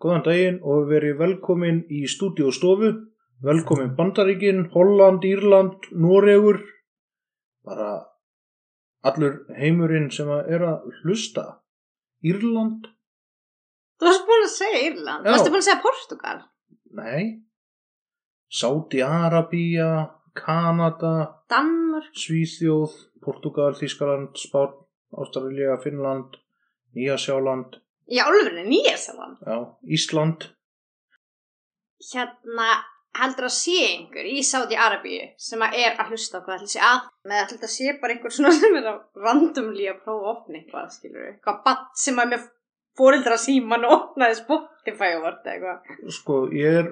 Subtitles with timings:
[0.00, 2.92] Góðan daginn og verið velkomin í stúdíóstofu.
[3.44, 6.60] Velkomin Bandaríkin, Holland, Írland, Noregur.
[7.64, 7.90] Bara
[9.04, 11.44] allur heimurinn sem að er að hlusta.
[12.24, 12.88] Írland?
[14.00, 16.40] Þú varst búin að segja Írland, þú varst búin að segja Portugal
[16.90, 17.42] Nei.
[18.50, 24.74] Sáti-Arabía, Kanada, Danmörk, Svíþjóð, Portugal, Þískaland, Spán,
[25.14, 26.40] Ástralía, Finnland,
[26.96, 27.78] Nýjasjáland,
[28.10, 29.58] já, alveg Nýjasaland já,
[29.96, 30.48] Ísland.
[32.10, 32.70] Hérna
[33.20, 36.82] heldur að sé einhver í Sáti Arabíu sem að er að hlusta hvað ætli sé
[36.86, 40.32] að með að þetta sé bara einhver svona sem er að randomly að prófa að
[40.34, 42.48] opna eitthvað, skilur við eitthvað batt sem að með
[43.00, 45.92] fóreldra síman og opnaði Spotify og vart eitthvað.
[46.14, 46.90] Sko, ég er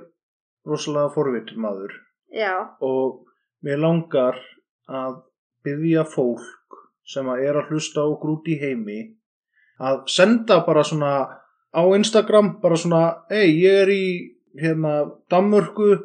[0.68, 1.94] rosalega forvitur maður
[2.34, 2.52] Já,
[2.84, 3.24] og
[3.64, 4.36] mér langar
[4.88, 5.22] að
[5.64, 8.98] byggja fólk sem að er að hlusta okkur út í heimi
[9.78, 11.12] að senda bara svona
[11.74, 14.04] á Instagram bara svona, ei, ég er í
[14.58, 14.94] hérna
[15.30, 15.96] Danmörku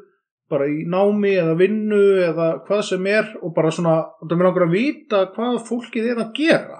[0.51, 4.67] bara í námi eða vinnu eða hvað sem er og bara svona það mér langar
[4.67, 6.79] að vita hvað fólkið er að gera.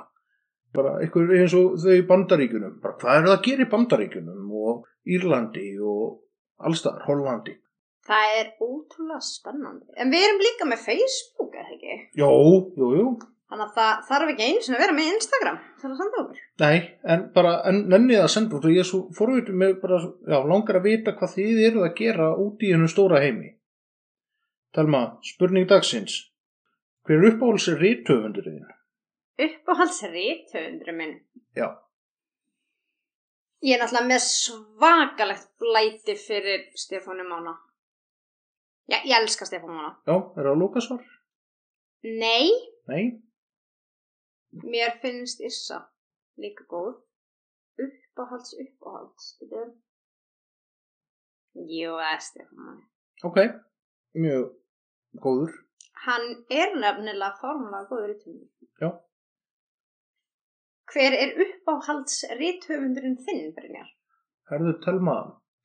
[0.73, 4.55] Bara eitthvað eins og þau í bandaríkunum bara hvað er það að gera í bandaríkunum
[4.63, 7.57] og Írlandi og allstaðar, Hollandi?
[8.03, 9.93] Það er ótrúlega spennandi.
[9.95, 11.97] En við erum líka með Facebook, er það ekki?
[12.19, 12.31] Jó,
[12.75, 13.05] jú, jú
[13.51, 16.39] Þannig að það þarf ekki einu sinni að vera með Instagram til að senda okkur
[16.63, 16.77] Nei,
[17.13, 19.99] en bara en, nennið að senda og ég er svo forvitur með bara,
[20.31, 23.51] já, langar að vita hvað þið eruð að gera út í hennu stóra heimi.
[24.73, 26.15] Telma, spurning dagsins.
[27.05, 28.63] Hver er uppáhalds rítöfundurinn?
[29.43, 31.17] Uppáhalds rithöfundur minn
[31.57, 31.67] Já,
[33.63, 37.53] Ég er náttúrulega með svakalegt blæti fyrir Stefánu Mána.
[38.91, 39.93] Já, ég elska Stefánu Mána.
[40.03, 41.05] já, er það Lukasvar?
[42.03, 42.49] Nei,
[42.91, 43.03] Nei,
[44.61, 45.79] mér finnst Issa
[46.37, 46.95] líka góð.
[47.83, 49.31] Uppáhalds, uppáhalds.
[51.53, 52.85] Jú, það er Stefánu Mána.
[53.23, 53.37] ok,
[54.13, 54.45] mjög
[55.25, 55.51] góður.
[56.05, 58.49] Hann er nefnilega formulega góður rithöfundur.
[58.81, 58.89] Já.
[60.93, 63.89] Hver er uppáhalds rithöfundurinn þinn, Brynjar?
[64.51, 65.15] Herðu Telma,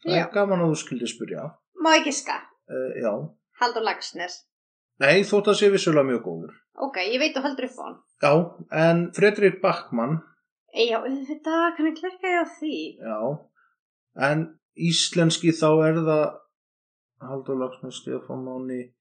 [0.05, 1.49] það er gaman að þú skildi spyrja.
[1.83, 2.39] Má ekki ska?
[2.71, 3.13] Uh, já,
[3.61, 4.45] Haldur Lagsnes.
[5.03, 6.55] Nei, þótt að sé vissulega mjög góður.
[6.89, 7.97] Ok, ég veit þú heldur upp á hann.
[8.23, 8.33] Já,
[8.87, 10.19] en Fredrik Backmann,
[10.75, 12.75] Já, auðvitað, kannu klikka ég á því?
[13.01, 13.19] já,
[14.29, 14.43] en
[14.77, 16.27] íslenski þá er það
[17.29, 18.93] Haldur Lagsnes, Stefán Máni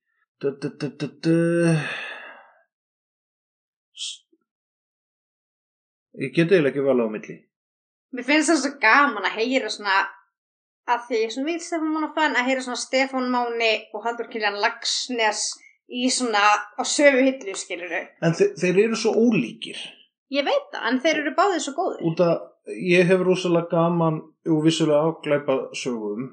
[6.18, 7.36] Ég geti eiginlega ekki vel á milli
[8.16, 9.98] Mér finnst það svo gaman að heyra svona
[10.88, 14.30] að því ég svona við Stefán Mána fann að heyra svona Stefán Máni og Haldur
[14.32, 15.44] Kiljan Lagsnes
[15.88, 16.44] í svona
[16.76, 18.02] á söfu hillu skiluru.
[18.22, 19.78] En þe þeir eru svo ólíkir.
[20.34, 22.02] Ég veit það, en þeir eru báðið svo góðir.
[22.10, 22.36] út að
[22.84, 24.20] ég hef rosalega gaman
[24.52, 26.28] og vissulega afglæpa sögum.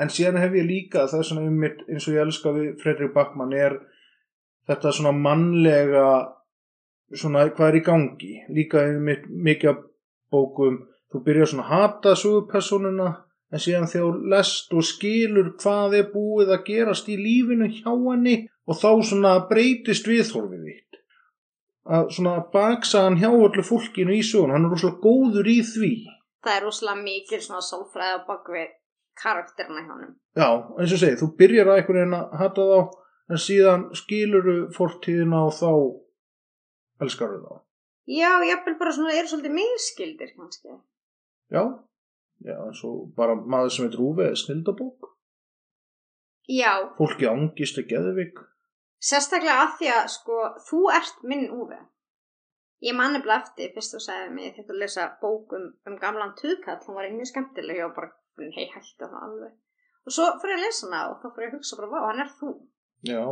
[0.00, 2.68] En síðan hef ég líka það er svona um mitt eins og ég elska við
[2.82, 3.78] Fredrik Backmann er
[4.68, 6.06] þetta svona mannlega
[7.16, 8.34] svona hvað er í gangi?
[8.54, 9.82] Líka um mitt mikið
[10.30, 10.84] bókum.
[11.10, 13.08] Þú byrjar svona að hata sögupersonuna
[13.50, 17.90] en síðan þegar þú lest og skilur hvað er búið að gerast í lífinu hjá
[17.90, 18.36] henni
[18.70, 21.00] og þá svona breytist viðhorfið þitt
[21.90, 25.92] að svona baksaðan hjá öllu fólkinu í sögun hann er rosalega góður í því
[26.40, 28.68] Það er rosalega mikil svona sálfræði á bakvið
[29.20, 30.12] karakterina hjá honum.
[30.38, 30.48] já,
[30.80, 32.78] eins og segi, þú byrjar að einhvern veginn að hata þá
[33.30, 35.72] en síðan skiluru fortíðina og þá
[37.04, 37.58] elskar þá
[38.10, 40.72] Já, jafnvel bara svona eru svolítið minnskildir kannski.
[41.52, 41.62] já,
[42.46, 45.10] já, eins og bara maður sem heitir Úve snildabók,
[46.50, 48.40] Já, fólki angist og geðvik
[49.00, 50.38] sérstaklega að því að sko
[50.68, 51.78] þú ert minn úfi.
[52.84, 56.32] Ég man nefnilega eftir fyrst þú sagði mig þetta að lesa bók um, um gamlan
[56.38, 59.54] tuðkall, hún var mjög skemmtileg og bara, hei hætti það alveg.
[60.08, 62.30] Og svo fyrir að lesa hana og þá fyrir að hugsa bara, vá, hann er
[62.40, 62.52] þú.
[63.08, 63.22] já,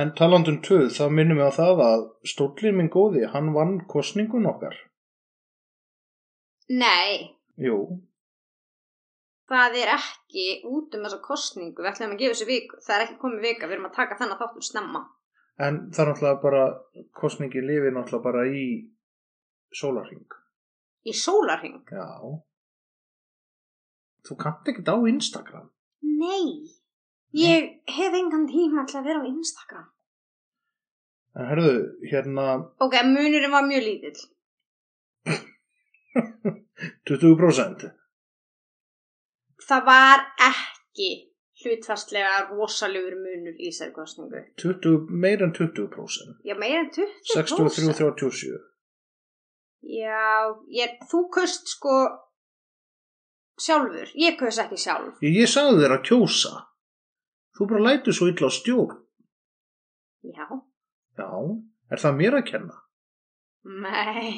[0.00, 2.04] en talandum töð þá minnum við á það að
[2.34, 4.76] stóllin minn góði, hann vann kostningun okkar.
[6.68, 7.78] Nei, jú,
[9.52, 13.04] það er ekki út um þessa kostningu, við ætlum að gefa þessu viku, það er
[13.06, 15.02] ekki komið vika, við erum að taka þennan þáttum snemma.
[15.62, 16.62] en það er náttúrulega bara
[17.20, 18.64] kostningi lifir náttúrulega bara í
[19.72, 20.40] sólarring
[21.04, 21.80] í sólarhing.
[21.90, 22.06] Já.
[24.22, 25.70] Þú kannt ekkert á Instagram.
[26.02, 26.70] Nei,
[27.34, 29.88] ég hef engan tíma að vera á Instagram.
[31.32, 31.72] En herðu,
[32.10, 32.44] hérna
[32.84, 34.20] Ok, munurinn var mjög lítill.
[37.08, 37.88] 20%.
[39.68, 41.10] Það var ekki
[41.62, 44.42] hlutfastlega rosalegur munur í þessari kostningu.
[44.60, 46.36] 20, meir en 20%.
[46.46, 47.32] Já, meira en 20%.
[47.32, 48.58] 63-37.
[49.82, 50.26] Já,
[50.70, 51.94] ég, þú kaust sko
[53.60, 54.12] sjálfur.
[54.18, 55.18] Ég kaust ekki sjálf.
[55.24, 56.54] Ég, ég sagði þér að kjósa.
[57.58, 59.00] Þú bara lætur svo illa á stjórn.
[60.22, 60.46] Já.
[61.18, 61.28] Já,
[61.92, 62.78] er það mér að kenna?
[63.66, 64.30] Nei.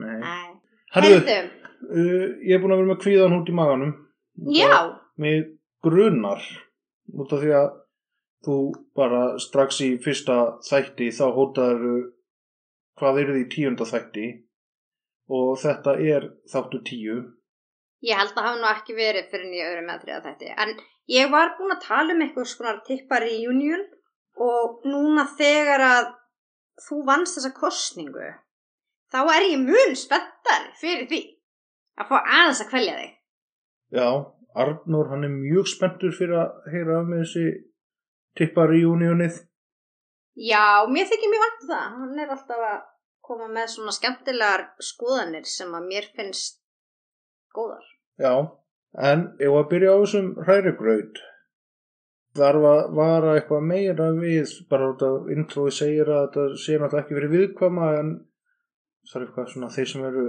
[0.00, 0.18] Nei.
[0.20, 0.50] Nei.
[0.92, 3.94] Herðu, uh, ég er búin að vera með kvíðan út í maganum.
[4.36, 4.98] Já.
[5.20, 5.44] Mér
[5.84, 6.42] grunar
[7.12, 7.68] út af því að
[8.42, 8.56] þú
[8.98, 11.84] bara strax í fyrsta þætti þá hótaður
[12.98, 14.26] hvað eru því tíunda þætti
[15.32, 17.18] og þetta er þáttu tíu.
[18.02, 20.54] Ég held að hafa nú ekki verið fyrir nýja öðru með þriða þætti.
[20.64, 20.74] En
[21.12, 23.84] ég var búin að tala um eitthvað svona tippa reunion
[24.42, 26.10] og núna þegar að
[26.82, 28.32] þú vannst þessa kostningu
[29.12, 31.22] þá er ég mun spenntar fyrir því
[32.00, 33.12] að fá aðeins að kvelja þig.
[33.92, 34.08] Já,
[34.56, 37.46] Arnór hann er mjög spenntur fyrir að heyra af með þessi
[38.38, 39.42] tippa reunionið.
[40.40, 41.86] Já, mér þykir mjög vant það.
[42.00, 42.78] Hann er alltaf að
[43.22, 46.58] koma með svona skemmtilegar skoðanir sem að mér finnst
[47.56, 47.84] góðar.
[48.20, 48.32] Já,
[49.10, 51.22] en ef að byrja á þessum hrærigraut
[52.36, 57.04] þarf að vara eitthvað meira við bara út af intrói segir að þetta sé náttúrulega
[57.04, 58.12] ekki verið viðkvæma en
[59.10, 60.26] það er eitthvað svona þeir sem eru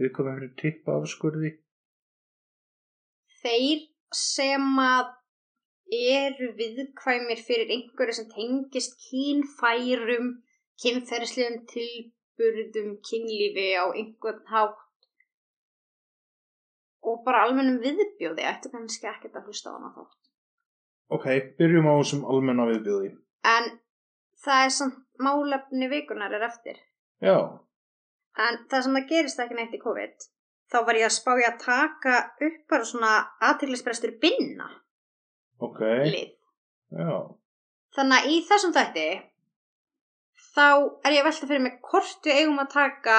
[0.00, 1.52] viðkvæma fyrir tippa afskurði
[3.42, 3.82] Þeir
[4.16, 5.10] sem að
[5.92, 10.30] eru viðkvæmir fyrir einhverju sem tengist kynfærum,
[10.82, 14.78] kynferðslegum tilburðum, kynlífi á einhvern hátt
[17.02, 20.20] og bara almennum viðbjóði ættu kannski ekkert að hlusta á hana þátt.
[21.12, 21.26] Ok,
[21.58, 23.10] byrjum á þessum almenna viðbjóði
[23.50, 23.68] En
[24.44, 26.78] það er samt málefni vikunar er eftir.
[27.22, 27.58] Já,
[28.40, 30.24] En það sem það gerist ekki neitt í COVID,
[30.72, 32.14] þá var ég að spája að taka
[32.48, 33.12] upp bara svona
[33.48, 34.70] aðteglisbrestur binna
[35.62, 36.32] ok lið.
[36.92, 37.12] Já,
[37.92, 39.06] Þannig að í þessum þætti,
[40.54, 40.66] þá
[41.04, 43.16] er ég að velta fyrir mig hvort við eigum að taka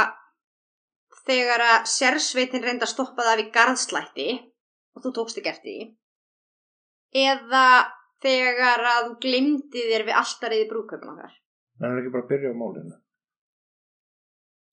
[1.24, 4.26] þegar að sérsveitin reynda að stoppa það við garðslætti
[4.98, 5.86] og þú tókst ekki eftir því.
[7.24, 7.66] Eða
[8.26, 11.34] þegar að þú glimti þér við alltariði brúköpun okkar.
[11.80, 12.98] en er ekki bara að byrja á málinu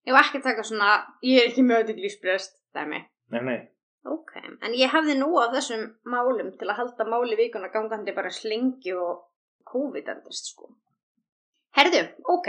[0.09, 0.91] Ég var ekki að taka svona,
[1.23, 3.01] ég er ekki með þetta glísbrest, dæmi.
[3.31, 3.59] Nei, nei,
[4.09, 4.31] Ok,
[4.65, 8.95] en ég hafði nú á þessum málum til að halda máli vikuna gangandi bara slengi
[8.97, 9.27] og
[9.69, 10.71] COVID endist sko.
[11.77, 12.49] Herðu, ok.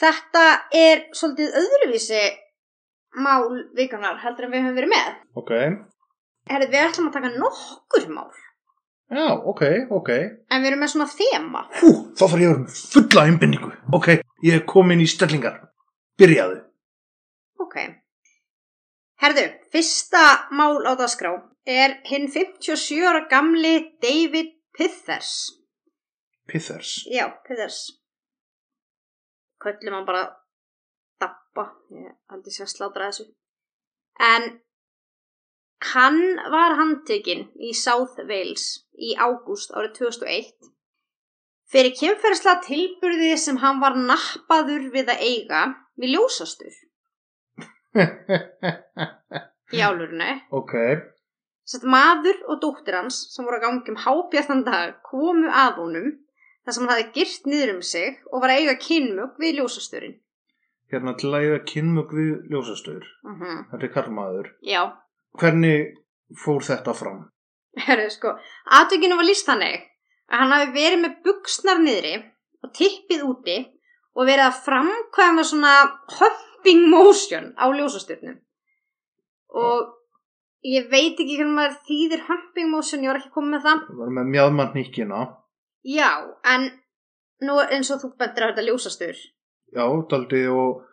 [0.00, 2.22] Þetta er svolítið öðruvísi
[3.20, 3.44] mál
[3.76, 5.10] vikunar heldur en við höfum verið með.
[5.36, 5.52] ok
[6.48, 8.32] Herðu, við ætlum að taka nokkur mál,
[9.12, 9.60] Já, ok,
[9.92, 11.66] ok en við erum með svona þema.
[11.82, 14.08] Hú, þá þarf ég að vera fulla einbindingu Ok,
[14.48, 15.60] ég er komin í stellingar
[16.16, 16.62] Byrjaðu
[17.60, 17.76] Ok.
[19.22, 21.36] Herðu, fyrsta mál á dagskrá
[21.68, 25.52] er hinn 57 ára gamli David Pithers.
[26.50, 27.92] Pithers Já, Pithers.
[29.62, 30.24] Köllum hann bara
[31.22, 33.28] Dabba, ég ég sé að slátra þessu.
[34.18, 34.48] En
[35.94, 38.66] hann var handtekinn í South Wales
[38.98, 40.72] í ágúst árið 2001
[41.72, 45.62] fyrir kynferðsla tilburði sem hann var nappaður við að eiga
[45.94, 46.74] við ljósastur
[49.76, 50.30] í álurinu.
[50.50, 50.74] Ok,
[51.72, 56.08] Sett maður og dóttir hans sem voru að gangi um hábjartan dag komu að honum
[56.66, 60.16] þar sem hann hafði gyrt niður um sig og var að eiga kynmög við ljósasturinn.
[60.92, 63.62] hérna til að eiga kynmög við ljósastöður Uh -huh.
[63.70, 64.82] Þetta er karlmaður Já,
[65.38, 65.94] Hvernig
[66.44, 67.30] fór þetta fram?
[67.76, 68.34] herru sko,
[68.66, 69.80] aðtökinu var líst þannig
[70.28, 72.14] að hann hafi verið með buksnar niðri
[72.64, 73.56] og tippið úti
[74.14, 75.72] og verið að framkvæma svona
[76.62, 78.38] humping motion á ljósasturnum.
[79.48, 79.92] Og
[80.64, 83.84] ég veit ekki hvernig maður þýðir humping motion, ég var ekki komið með það.
[83.88, 85.22] Það var með mjadmann hníkina
[85.82, 86.10] Já,
[86.46, 86.70] en
[87.42, 89.16] nú eins og þú bendur á þetta ljósastur.
[89.74, 90.84] Já, daldi og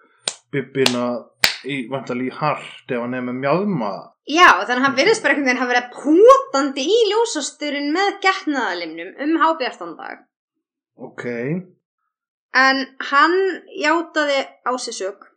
[0.52, 1.26] bibbina
[1.70, 3.92] í vantal í hart ef hann er með mjadma
[4.30, 9.12] Já, þannig að hann virðist bara einhvern veginn hafa verið pótandi í ljósasturinn með getnaðalimnum
[9.26, 10.24] um hábjartandag.
[11.00, 11.26] Ok,
[12.56, 13.36] En hann
[13.78, 15.29] játaði á sig sög.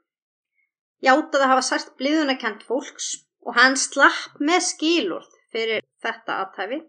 [1.02, 6.82] Játaði að hafa sært bliðunarkent fólks og hann slapp með skilurð fyrir þetta aðtæfi.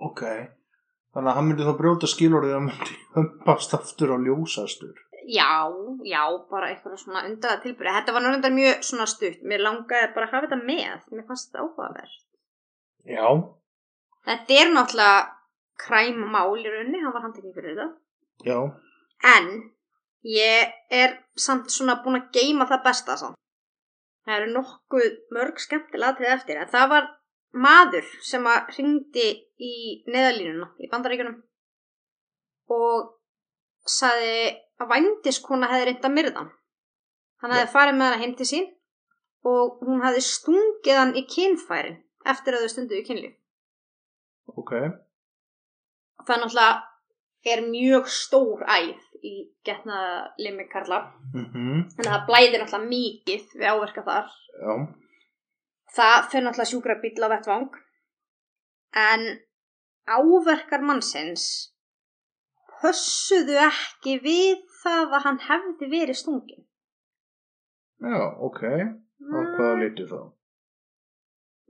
[0.00, 0.22] ok
[1.16, 5.48] Þannig að hann myndi þá brjóta skilorðið að myndi hömpast aftur á ljósastur já,
[6.06, 7.92] já, bara eitthvað svona undaða tilbyrði.
[7.96, 9.40] Þetta var náttúrulega mjög svona stutt.
[9.42, 11.00] Mér langaði bara að hafa þetta með.
[11.10, 12.12] Mér fannst þetta áhugaverð.
[13.10, 13.26] Já,
[14.26, 15.16] Þetta er náttúrulega
[15.82, 17.88] kræmmál í rauninni, hann var handtekinn fyrir þetta.
[18.46, 18.58] já,
[19.34, 19.50] En
[20.26, 23.38] ég er samt svona búin að geima það besta samt.
[24.26, 26.60] Það eru nokkuð mörg skemmtilega atrið eftir.
[26.60, 27.10] En það var
[27.56, 29.26] maður sem að hringdi
[29.62, 29.74] í
[30.10, 31.36] neðalínuna í bandaríkunum
[32.76, 33.12] og
[33.86, 34.32] saði
[34.82, 36.50] að vændiskona hefði reynd að myrða hann.
[37.44, 38.66] Hefði farið með hana heim til sín
[39.46, 43.34] og hún hefði stungið hann í kynfærin eftir að þau stunduðu í kynlíf.
[44.50, 44.72] ok.
[46.26, 49.34] Það náttúrulega er mjög stór æð í
[49.66, 51.00] getnaðlimi karla.
[51.34, 51.46] Mm
[51.94, 54.30] Þannig að það blæðir náttúrulega mikið við áverka þar.
[54.60, 54.72] Já,
[55.96, 57.70] Það fer náttúrulega sjúkra bíl á vettvang.
[58.96, 59.26] En
[60.06, 61.46] áverkar mannsins
[62.80, 66.64] pössuðu ekki við það að hann hefði verið stungin.
[68.00, 68.18] já,
[68.48, 68.62] ok.
[69.26, 70.18] Á hvaða liti þá?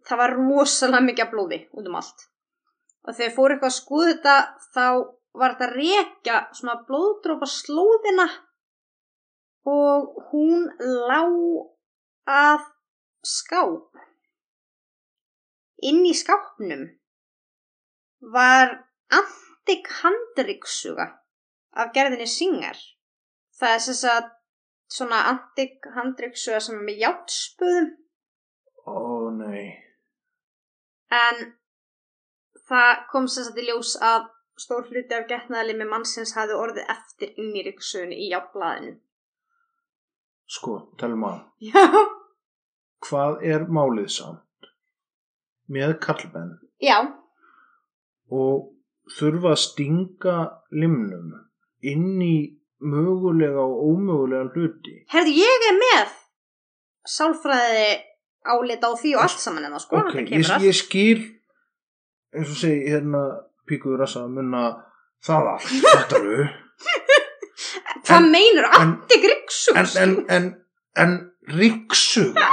[0.07, 2.27] Það var rosalega mikið blóði út um allt.
[3.07, 4.37] Og þegar fór eitthvað að skoða þetta
[4.75, 4.87] þá
[5.39, 8.27] var þetta rekja svona blóðdrópa slóðina
[9.67, 11.23] og hún lá
[12.31, 12.67] að
[13.27, 13.91] skáp.
[15.87, 16.87] Inn í skápnum
[18.33, 18.73] var
[19.13, 21.11] antik handryksuga
[21.77, 22.79] af gerðinni Singer.
[23.57, 24.31] Það er þess að
[24.93, 27.89] svona antik handryksuga sem er með játspöðum
[28.87, 28.99] Ó,
[29.35, 29.75] nei.
[31.11, 31.41] en
[32.69, 34.29] það kom sagt í ljós að
[34.61, 38.97] stór hluti af getnaðalimi mannsins hafði orðið eftir inn í játblaðinu.
[40.47, 41.83] Sko, telma, Já.
[43.03, 44.43] hvað er málið samt?
[45.67, 47.01] Með kallmenn Já,
[48.31, 48.69] og
[49.17, 50.37] þurfa að stinga
[50.71, 51.33] limnum
[51.83, 52.37] inn í
[52.79, 54.95] mögulega og ómögulega hluti.
[55.11, 56.15] herðu ég er með
[57.07, 57.89] sálfræði
[58.47, 59.97] álita á því og allt saman en það sko.
[59.97, 61.21] ok, ég, ég skil
[62.37, 63.23] eins og segi hérna
[63.69, 64.63] píkuður rasa að munna
[65.27, 66.47] það allt þetta eru
[68.07, 69.97] Hvað en- antik ryksugs?
[69.97, 70.45] en, en, en,
[71.03, 71.15] en
[71.59, 72.49] ríksuga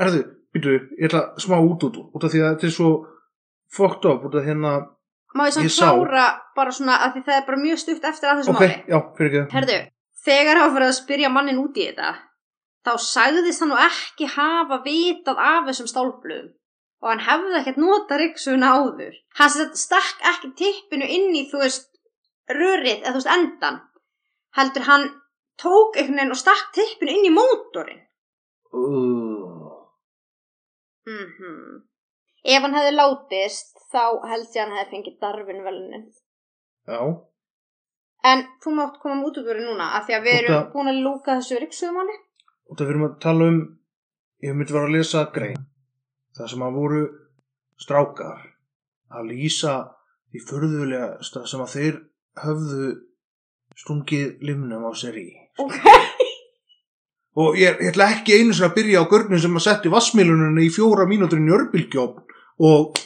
[0.00, 0.22] erðu,
[0.54, 2.90] býtu, ég ætla smá út út út af því að þetta er svo
[3.74, 4.74] fucked up út af hérna
[5.34, 5.74] Má ég samt
[6.06, 8.76] klára bara svona að því það er bara mjög stutt eftir að þessu ok, máli.
[8.92, 9.78] já, fyrir ekki Herðu,
[10.28, 12.10] þegar hann fyrir að spyrja mannin út í þetta,
[12.86, 16.52] þá sagðist hann nú ekki hafa vitað af þessum stálblöðum
[17.02, 19.16] og hann hefði ekkert notað ryggsuguna áður.
[19.38, 21.90] Hann stakk ekki tippinu inn í, þú veist,
[22.50, 23.80] rörið eða þú veist endan.
[24.56, 25.08] Heldur hann
[25.60, 28.02] tók einhvern veginn og stakk tippinu inn í mótorinn.
[28.74, 29.70] uh,
[31.04, 31.82] Mm
[32.44, 36.02] Ef hann hefði látist, þá held ég að hann hefði fengið darfinvelunin.
[36.88, 36.98] já,
[38.24, 41.36] En þú mátt koma út úr núna, af því að við erum búin að lúka
[41.38, 42.16] þessu ryggsugumanni.
[42.70, 43.58] af við erum að tala um
[44.44, 45.60] ég myndi vera að lesa grein
[46.38, 47.02] það sem að voru
[47.84, 48.42] strákar
[49.14, 49.74] að lýsa
[50.32, 51.08] því förðulega
[51.46, 51.98] sem að þeir
[52.44, 52.88] höfðu
[53.78, 55.28] stungið limnum á sér í
[55.62, 55.74] Ok.
[57.42, 60.62] og ég, ég ætla ekki einu sinni að byrja á görnum sem að setja vassmiluninu
[60.66, 62.22] í fjóra mínútur í njörbylgjófn
[62.70, 63.02] og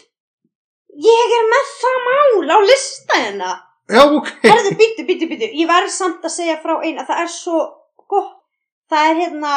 [0.99, 3.51] Ég er með það mál á lista hérna.
[3.89, 5.47] já ok Herðu, býttu, býttu, býttu.
[5.55, 7.61] Ég verð samt að segja frá einn að það er svo
[8.11, 8.33] gott.
[8.91, 9.53] Það er hérna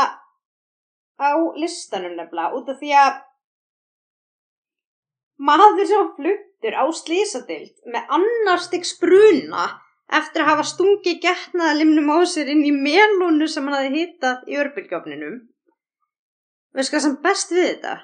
[1.17, 3.17] á listanum nefnilega út af því að
[5.49, 9.65] maður sem var fluttur á slísadild með annarstiks bruna
[10.11, 14.59] eftir að hafa stungið getnaðalimnum á sér inn í melónu sem hann hafði hitað í
[14.61, 15.39] örbylgjófninum.
[16.75, 17.97] Veistu hvað sem best við þetta?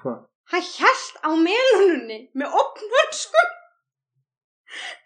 [0.00, 0.20] hvað?
[0.50, 3.56] Hann hjælt á melununni með opnvönskum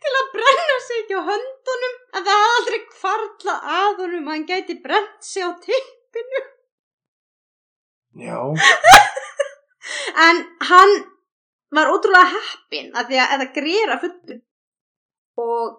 [0.05, 4.35] til að brenna sig ekki á höndunum en það hafði aldrei kvarlað að honum að
[4.35, 6.43] hann gæti brent sig á tippinu.
[8.25, 8.38] já,
[10.25, 10.38] En
[10.71, 10.93] hann
[11.75, 14.37] var ótrúlega heppinn að því að þetta grera fullu.
[15.45, 15.73] Og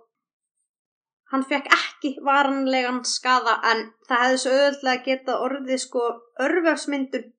[1.31, 6.03] hann fekk ekki varanlegan skada en það hefði svo auðvitað geta orðið sko
[6.45, 7.31] örvefsmyndun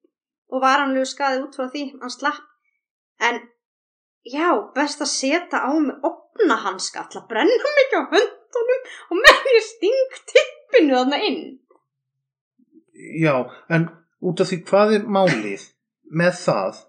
[0.53, 2.43] og varanlegu skadi út frá því hann slapp.
[3.29, 3.41] En
[4.27, 9.55] já, best að setja á mig opna hanska að brenna ekki á höndunum og með
[9.55, 11.41] ég sting tippinu þarna inn.
[13.21, 13.89] Já, en
[14.25, 15.71] út af því hvað er málið
[16.09, 16.85] með það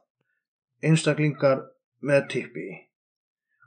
[0.84, 1.66] einstaklingar
[2.06, 2.68] með tippi.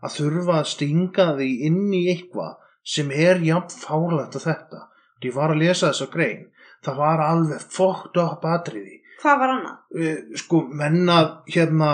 [0.00, 4.87] Að þurfa að stinga því inn í eitthvað sem er jafn fálegt að þetta.
[5.21, 6.47] Ég var að lesa þessa grein
[6.85, 9.00] það var alveg fókt upp atriði.
[9.21, 9.76] Hvað var annað?
[10.00, 11.19] Eh, sko menna
[11.50, 11.90] hérna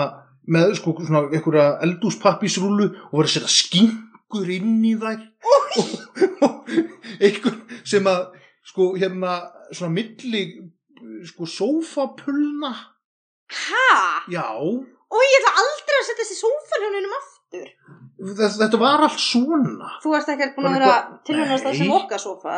[0.47, 5.25] með sko svona einhverja eldúspappisrúlu og voru að setja mjólkur inn í þær.
[5.51, 5.79] Og,
[6.47, 6.71] og
[7.19, 7.57] einhver
[7.87, 8.21] sem að
[8.67, 9.39] sko hérna
[9.73, 10.45] svona milli
[11.27, 12.71] sko sófapulna.
[13.47, 14.27] Hæ?
[14.27, 14.47] já,
[15.13, 17.67] Og ég ætla aldrei að setja þessi sófanhjónunum aftur.
[18.17, 20.95] þetta, þetta var allt svona Þú ert ekkert búin að vera
[21.29, 21.95] tilhörnast það sem Nei.
[22.01, 22.57] okkar sófa.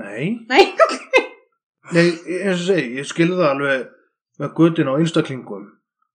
[0.00, 0.94] nei, Nei, ok.
[1.92, 2.06] nei,
[2.40, 3.84] eins og segi ég skilði það alveg
[4.40, 5.64] með gutin á einstaklingum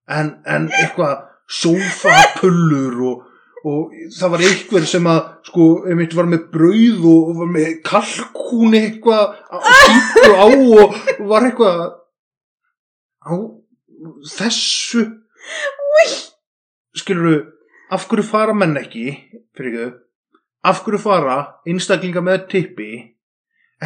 [0.08, 1.26] en, en eitthvað
[1.60, 3.20] sófapullur og,
[3.68, 7.68] og það var einhver sem að sko, einmitt var með brauð og, og var með
[7.86, 10.98] kalkún eitthvað að kýttu á og
[11.30, 11.84] var eitthvað
[13.26, 13.34] á
[14.36, 15.04] þessu
[16.96, 17.42] skilur
[17.92, 19.04] af hverju fara menn ekki
[19.56, 19.88] fyrir ekki
[20.66, 21.36] af hverju fara
[21.68, 22.88] einstaklinga með tippi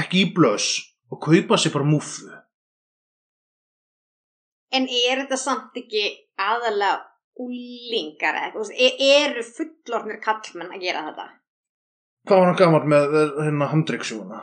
[0.01, 0.71] ekki í blöss
[1.11, 2.31] og kaupa sér bara múfu
[4.71, 6.03] En er þetta samt ekki
[6.39, 7.01] aðalega
[7.43, 8.69] úlingar eða eitthvað?
[8.79, 11.25] E- Eru fullornir kallmenn að gera þetta?
[12.29, 14.41] hvað var hann gammal með eh, hérna handryggsjúna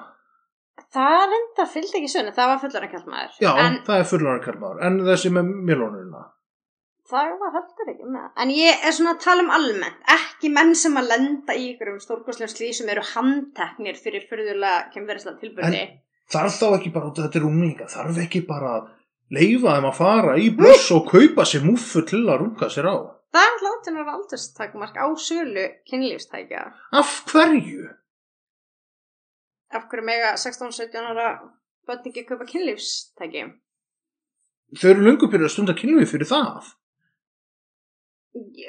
[0.98, 3.32] Það reynda fylgdi ekki sunni, það var fullornir kallmaður.
[3.44, 6.22] já, En það er fullorðan kallmaður en þessi með milónuna
[7.12, 8.28] það var heldur ekki með.
[8.44, 12.00] En ég er svona að tala um almennt, ekki menn sem að lenda í ykkurum
[12.04, 15.84] stórkostlega slísum eru handteknir fyrir fyrðulega kemverðislega tilbyrði.
[16.34, 18.90] þarf þá ekki bara, þetta er unglinga þarf ekki bara að
[19.38, 22.96] leifa þeim að fara í blöss og kaupa sér múfu til að runga sér á
[23.36, 26.62] Það er alltaf átunar aldurstakmark á sölu kynlífstækja.
[26.92, 27.90] af hverju?
[29.76, 31.30] Af hverju mega 16-17 ára
[31.88, 33.44] bötningi kaupa kynlífstæki?
[34.76, 36.72] þau eru löngu byrjað að stunda kynlífi fyrir það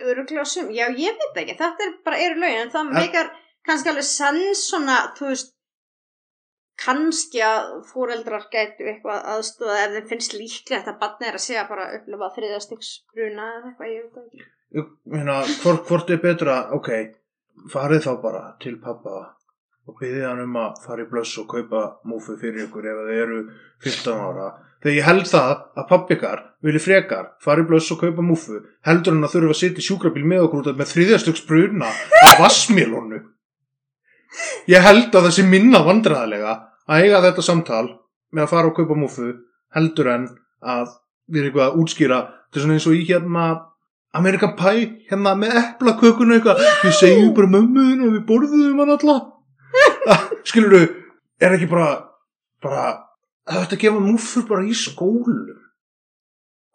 [0.09, 3.31] Öruglega sum, já ég veit ekki, þetta er bara eru lögin en það En- meikar
[3.69, 5.55] kannski alveg sens svona, þú veist,
[6.79, 11.65] kannski að fóreldrar gætu eitthvað aðstóða ef þeim finnst líklegt að barni er að segja
[11.69, 14.47] bara að upplifa þriðastyks bruna eða eitthvað, ég veit ekki.
[15.17, 16.91] Meina, hvort, hvort er betra ok,
[17.73, 19.17] farið þá bara til pappa
[19.89, 23.23] og byggði hann um að fara í blöss og kaupa múfu fyrir ykkur ef þið
[23.25, 23.39] eru
[23.85, 24.49] 15 ára
[24.83, 28.61] þegar ég held það að pappi ykkar vilji frekar fara í blöss og kaupa múfu
[28.87, 31.91] heldur hann að þurfa að sitja í sjúkrabíl með okkur út af með þriðjastugs bruna
[32.23, 33.21] af vassmélónu
[34.71, 36.55] ég held að sé minna vandræðalega
[36.89, 37.87] að eiga þetta samtal
[38.33, 39.33] með að fara og kaupa múfu
[39.75, 40.29] heldur en
[40.65, 40.95] að
[41.29, 42.21] við erum eitthvað að útskýra.
[42.49, 43.47] Þetta er svona eins og í hérna
[44.19, 49.19] Amerikan Pie, hérna með eplakökuna eitthvað, við segjum bara mömmuðin og við borðuðum hann alla.
[50.49, 50.81] Skilur du,
[51.45, 51.91] er ekki bara
[52.65, 52.87] bara,
[53.49, 55.57] það ætti að gefa múffur bara í skólum.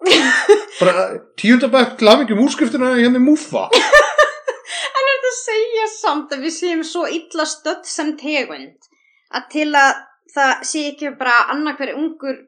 [0.82, 1.04] Bara
[1.40, 6.56] tíundabæk til hafingjum úrskriftina hérna í múffa En er þetta að segja samt að við
[6.58, 8.90] séum svo illa stödd sem tegund
[9.34, 10.02] að til að
[10.34, 12.42] það sé ekki bara annað hverju ungur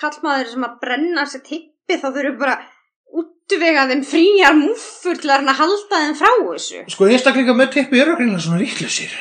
[0.00, 2.56] kallmaður sem að brenna sér tippi þá þurfum bara
[3.20, 6.84] útvega þeim fríjar múffur til að halda þeim frá þessu.
[6.94, 9.18] sko einstaklinga með teppi eru greinlega svona ríklusir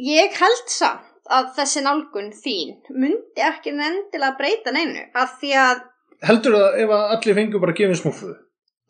[0.00, 5.82] Ég held samt að þessi nálgun þín myndi ekki endilega breyta neinu af því að
[6.26, 8.30] heldur það ef að allir fengur bara gefins múfu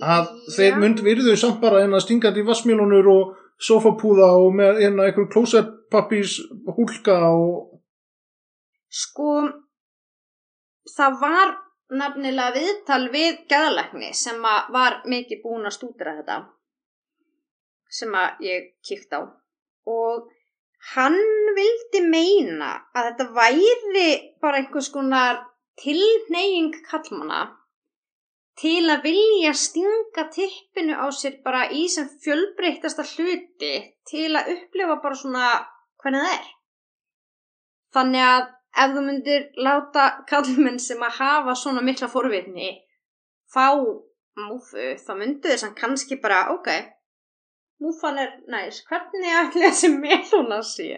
[0.01, 0.37] að Já.
[0.57, 5.29] þeir mynd virðu samt bara en að stingandi vassmélunur og sofapúða og með hérna einhver
[5.33, 6.39] klósettpappís
[6.77, 7.81] húlka og
[8.89, 9.35] sko
[10.97, 11.53] það var
[12.01, 16.41] nafnilega viðtal við gæðalækni sem að var mikið búin að stúdra þetta
[17.91, 19.21] sem að ég kíkt á
[19.91, 20.29] og
[20.95, 21.19] hann
[21.57, 24.11] vildi meina að þetta væri
[24.43, 25.43] bara einhvers konar
[25.81, 27.41] tilneying kallmanna
[28.61, 33.75] til að vilja stinga tippinu á sér bara í sem fjölbreyttasta hluti
[34.11, 35.47] til að upplifa bara svona
[36.03, 36.49] hvernig það er.
[37.95, 38.43] Þannig að
[38.85, 42.71] ef þú myndir láta kallmenn sem að hafa svona mikla forvitni
[43.51, 43.73] fá
[44.41, 46.69] múfu, þá myndu þess að kannski bara, ok,
[47.81, 50.89] múfan er næs, hvernig ætli þessi meluna sé?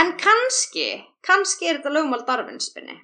[0.00, 0.88] En kannski,
[1.26, 2.96] kannski er þetta lögmál darfinspinni.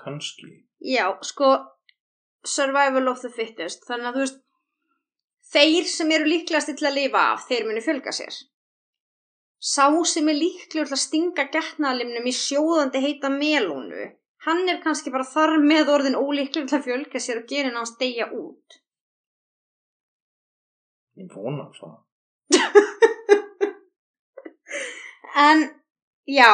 [0.00, 1.48] kannski Já, sko,
[2.44, 4.38] survival of the fittest, þannig að þú veist,
[5.52, 8.38] þeir sem eru líklegasti til að lifa af, þeir munu fjölga sér.
[9.60, 14.06] Sá sem er líklegur til að stinga getnaðalimnum í sjóðandi heita melónu,
[14.46, 17.92] hann er kannski bara þar með orðin ólíklegur til að fjölga sér og gera hans
[18.00, 18.79] deyja út.
[21.20, 21.98] Ég vona það
[25.40, 25.62] En,
[26.28, 26.50] já,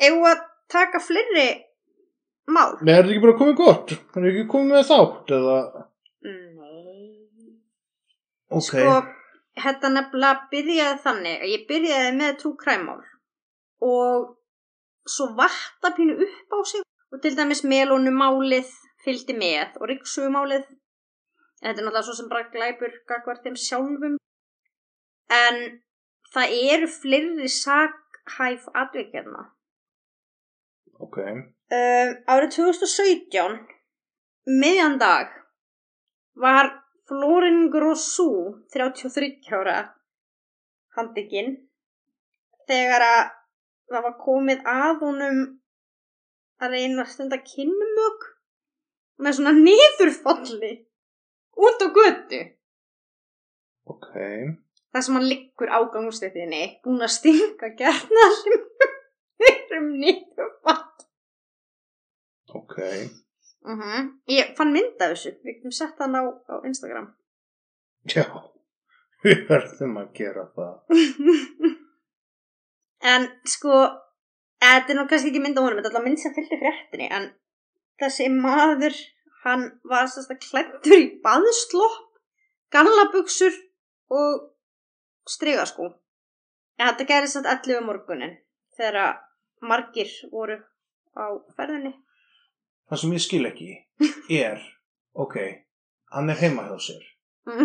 [0.00, 0.40] eigum við að
[0.72, 1.48] taka fleiri
[2.50, 2.78] mál?
[2.80, 3.92] Nei, er þetta ekki bara komið gott?
[3.92, 5.58] Er þetta ekki komið með þátt eða
[6.24, 7.52] Nei.
[8.48, 8.96] ok, Sko,
[9.62, 13.00] þetta nefnilega byrjaði þannig að ég byrjaði með trúkræmál
[13.88, 14.34] og
[15.08, 18.72] svo vatta pínu upp á sig og til dæmis melónumálið
[19.04, 20.66] fylgdi með og rikssugumálið
[21.58, 24.16] Þetta er náttúrulega svo sem bara glæpur gagvar þeim sjálfum.
[25.38, 25.56] En
[26.34, 29.48] það eru fleiri saghæf atvikjarna.
[30.98, 31.18] Ok.
[31.68, 33.58] Uh, árið 2017,
[34.48, 35.34] miðjan dag,
[36.38, 36.70] var
[37.08, 38.30] Florin Grossú,
[38.74, 39.78] 33 ára,
[40.96, 41.56] handikinn,
[42.68, 43.20] þegar að
[43.88, 45.38] það var komið að honum
[46.58, 48.26] að reyna að stunda kynmög
[49.22, 50.72] með svona niðurfalli
[51.58, 52.40] út á götu.
[53.88, 54.10] Ok.
[54.92, 58.66] Það sem hann liggur á gangustettinni, búin að stinga gerðnalim
[59.78, 61.06] um niðurfall.
[62.58, 62.76] Ok.
[63.68, 63.82] Uh
[64.30, 67.10] Ég fann mynd af þessu, við getum sett hann á, á Instagram.
[68.08, 68.24] Já.
[69.24, 70.74] Við verðum að gera það.
[73.12, 73.80] en sko,
[74.62, 77.08] þetta er nú kannski ekki mynd á honum, þetta er alltaf mynd sem fylgdi fréttinni,
[77.10, 77.26] en
[77.98, 78.94] þessi maður,
[79.44, 82.08] hann var sérst að klættur í baðslopp,
[82.74, 83.54] gallabuxur
[84.14, 84.48] og
[85.28, 85.92] strygaskú.
[86.78, 88.36] En þetta gerði satt 11 um morgunin,
[88.78, 89.18] þegar
[89.60, 90.58] margir voru
[91.18, 91.94] á ferðinni.
[92.88, 93.70] Það sem ég skil ekki
[94.38, 94.60] er,
[95.12, 95.36] ok,
[96.14, 97.04] hann er heima hjá sér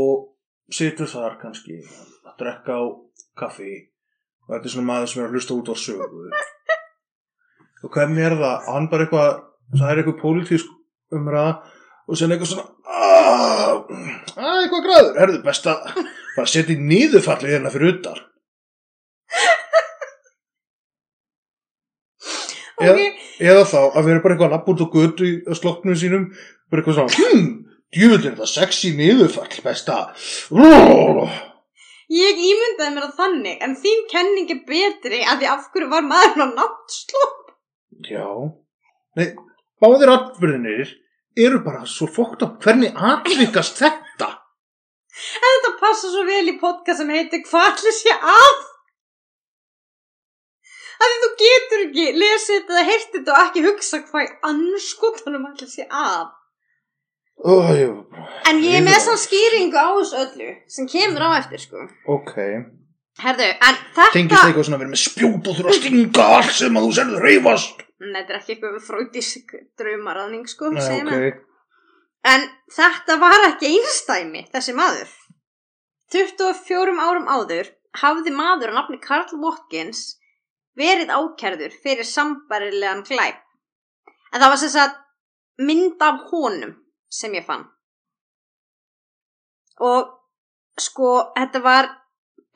[0.00, 0.26] og
[0.72, 1.78] situr þar kannski
[2.26, 2.84] að drekka á
[3.38, 3.72] kaffi
[4.46, 6.26] og þetta er svona maður sem er að hlusta út á sögu
[7.86, 9.40] og hvernig er það hann bara eitthvað,
[9.74, 10.66] það er eitthvað pólitísk
[11.16, 11.52] umræða
[12.06, 13.74] og sen eitthvað svona aaaah,
[14.62, 15.78] eitthvað græður herðu best að
[16.36, 18.18] bara setja í nýðufallið hérna fyrir utan
[22.86, 22.98] ok,
[23.40, 26.24] eða þá að vera bara eitthvað út á götu í slokknum sínum
[26.70, 27.44] bara eitthvað svona, hm,
[27.94, 30.04] djúvill er það sexy nýðufall best að
[32.12, 36.04] ég ímyndaði mér það þannig, en þín kenning er betri að því af hverju var
[36.06, 37.40] maður á náttslopp.
[38.06, 38.28] Já.
[39.18, 39.28] Nei,
[39.82, 40.94] báðir atbyrðinir
[41.46, 44.30] eru bara svo fókt á hvernig atvikast þetta.
[45.16, 48.64] En þetta passa svo vel í podcast sem heitir Hvað ætli sé að?
[50.96, 55.46] Því þú getur ekki lesið þetta eða heyrt þetta og ekki hugsa hvað í anskotanum
[55.50, 56.26] ætli sé að.
[57.44, 57.92] Ó, ég...
[58.48, 61.84] En ég er með svona skýringu á þessu öllu sem kemur á eftir sko.
[62.08, 62.32] Ok.
[63.16, 64.06] Herðu, en þetta...
[64.12, 66.96] Tengist eitthvað svona að vera með spjót og þurfa að stinga allt sem að þú
[66.98, 67.84] serður reyfast.
[67.96, 71.14] Nei, þetta er ekki eitthvað fröytísk draumaraðning sko, Nei, segir ok.
[71.14, 71.38] mér.
[72.26, 72.44] En
[72.76, 75.14] þetta var ekki einstæmi, þessi maður.
[76.12, 80.04] 24 árum áður hafði maður að nafni Karl Watkins
[80.76, 83.40] verið ákærður fyrir sambarilegan glæp.
[84.32, 85.00] En það var sem sagt
[85.64, 86.76] mynd af honum
[87.08, 87.64] sem ég fann.
[89.80, 90.12] Og
[90.80, 91.88] sko, þetta var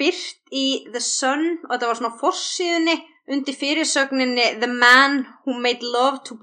[0.00, 2.96] byrt í The Sun og þetta var svona á forsíðunni
[3.30, 6.34] undir fyrirsögninni The Man Who Made Love to.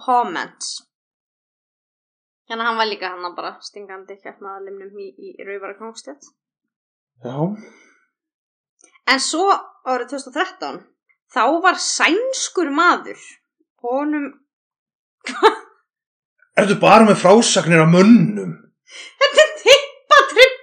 [2.48, 6.30] Þannig að hann var líka hann bara stingandi hjartnaðalimnum í, í Rauðvara Kongstjætt.
[7.26, 7.38] Já.
[9.08, 9.50] En svo
[9.88, 10.80] árið 2013
[11.34, 13.20] þá var sænskur maður
[13.84, 14.28] honum
[16.58, 18.54] Ertu bara með frásagnir af mönnum?
[19.22, 19.77] Þetta er tippa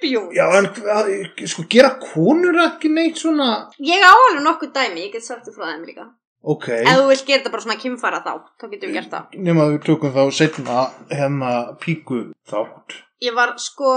[0.04, 1.10] tribjút Já, en hvað,
[1.50, 3.70] sko, gera konur ekki neitt svona...
[3.82, 6.08] Ég á alveg nokkuð dæmi, ég get sagt þér frá þeim líka
[6.44, 6.66] Ok.
[6.76, 9.62] Ef þú vilt gera þetta bara svona kynfara þá þá getum við gert það Nefn
[9.64, 12.18] að við tökum þá setna hérna píku
[12.50, 12.98] þátt.
[13.24, 13.94] Ég var sko,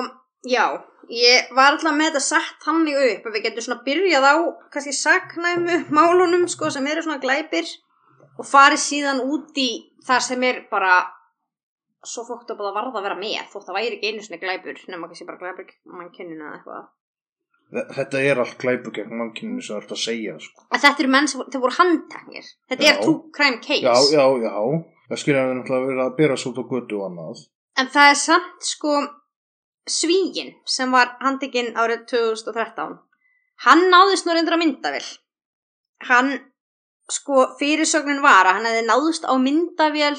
[0.47, 4.35] já Ég var alltaf með þetta sett þannig upp að við getum svona byrjað á
[4.73, 7.69] kannski saknæmu málunum sko sem eru svona glæpir
[8.35, 9.69] og farið síðan út í
[10.07, 10.97] það sem er bara
[12.05, 14.81] svo fókt að það varða að vera með þótt það væri ekki einu svona glæpur
[14.91, 16.85] nema kannski bara glæpur mannkyninu eða eitthvað
[17.67, 20.61] Þe- Þetta er allt glæpu gegn mannkyninu sem þú ert að segja, sko.
[20.71, 22.91] En þetta eru menn sem þeir voru handteknir Þetta Já.
[22.93, 24.53] er true crime case Já, já, já.
[25.09, 27.41] Það skilja að við náttúrulega verið að bera svo út á götu og annað.
[27.77, 28.93] En það er samt sko
[29.87, 32.97] svígin sem var handtekinn árið 2013
[33.67, 35.07] hann náðist nú reyndra myndavill
[36.09, 36.33] hann
[37.11, 40.17] sko fyrirsögnin var að hann hefði náðust á myndavél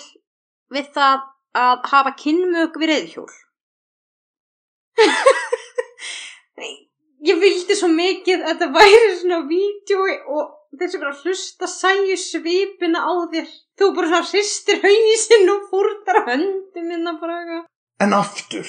[0.72, 3.32] við það að hafa kynmög við reyðhjól
[7.28, 11.66] ég vildi svo mikið að þetta væri svona vídjói og þeir sem er að hlusta
[11.70, 17.64] sæju svipina á þér þú bara svona hristir hausinn og fúrtar höndum minna bara eitthvað.
[18.02, 18.68] En aftur,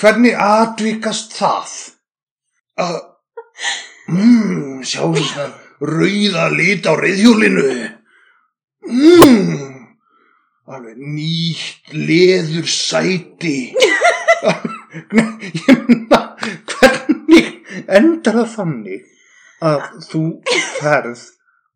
[0.00, 1.74] hvernig atvikast það?
[2.82, 2.96] Að,
[4.10, 5.46] mmm, sjá svona
[5.80, 7.66] rauða lit á reyðhjólinu.
[8.88, 9.71] Mmm,
[10.70, 13.74] alveg nýtt leður sæti.
[16.72, 17.48] Hvernig
[17.88, 19.02] endar það þannig
[19.62, 20.22] að þú
[20.78, 21.22] ferð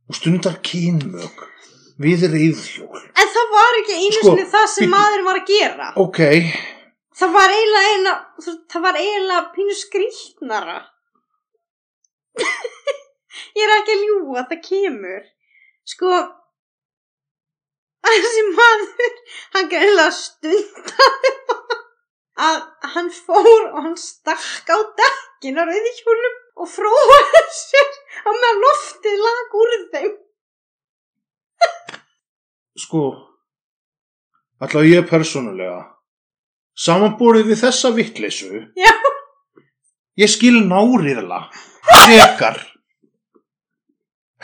[0.06, 1.44] og stundar kynmög
[2.02, 3.02] við reyðhjól?
[3.16, 5.88] En það var ekki einu Sko, sinni það sem maður var að gera.
[6.02, 6.20] Ok,
[7.16, 8.14] það var eiginlega eina,
[8.72, 10.78] það var eiginlega pínu skrýtnara.
[13.56, 15.22] Ég er ekki að ljúga, það kemur.
[15.86, 16.10] Sko,
[18.24, 19.20] þessi maður,
[19.56, 21.32] hann greinlega stundaði
[22.46, 22.58] að
[22.94, 27.90] hann fór og hann stakk á dekkin á reyðihjólum og fróði sér
[28.24, 30.14] á meðan loftið lag úr þeim.
[32.76, 33.02] Sko,
[34.60, 35.78] allavega ég persónulega,
[36.76, 38.50] samanbúrið við þessa vittleysu,
[40.20, 41.40] ég skil náriðla,
[41.88, 42.60] frekar,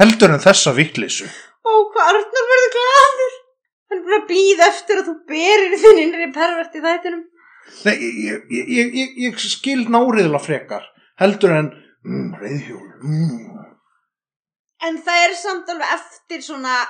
[0.00, 1.28] heldur en þessa vittleysu.
[1.62, 3.31] Ó, hvað Arnar verður glaður.
[4.12, 7.22] Er að býða eftir að þú berir þinn innri pervert í þættinum.
[7.86, 10.84] Nei, ég, ég, ég, ég, skil náriðla frekar,
[11.22, 11.70] heldur en
[12.04, 12.88] mm, reyðhjól.
[13.06, 13.62] Mm.
[14.84, 16.82] En það er samt alveg eftir svona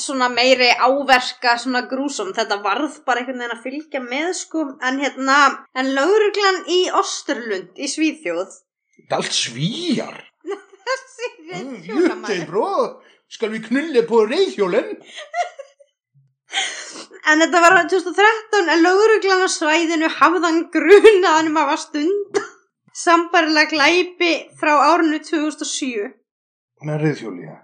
[0.00, 5.00] svona meiri áverka svona grúsum, þetta varð bara einhvern veginn að fylgja með sko en
[5.02, 5.38] hérna,
[5.76, 8.58] en lauruglan í Osterlund í Svíþjóð
[9.00, 10.18] Þetta er allt svíjar.
[10.86, 12.66] þessi Mm, reyðhjólamæður Juttei, bró,
[13.32, 14.92] skal við knulle på reyðhjólinn?
[17.30, 22.40] en þetta var 2013 en lauruglan á svæðinu hafðan grunaðan um að var stund
[23.04, 26.10] sambarilega glæpi frá árinu 2007
[26.80, 27.56] Með reyðhjóli, já.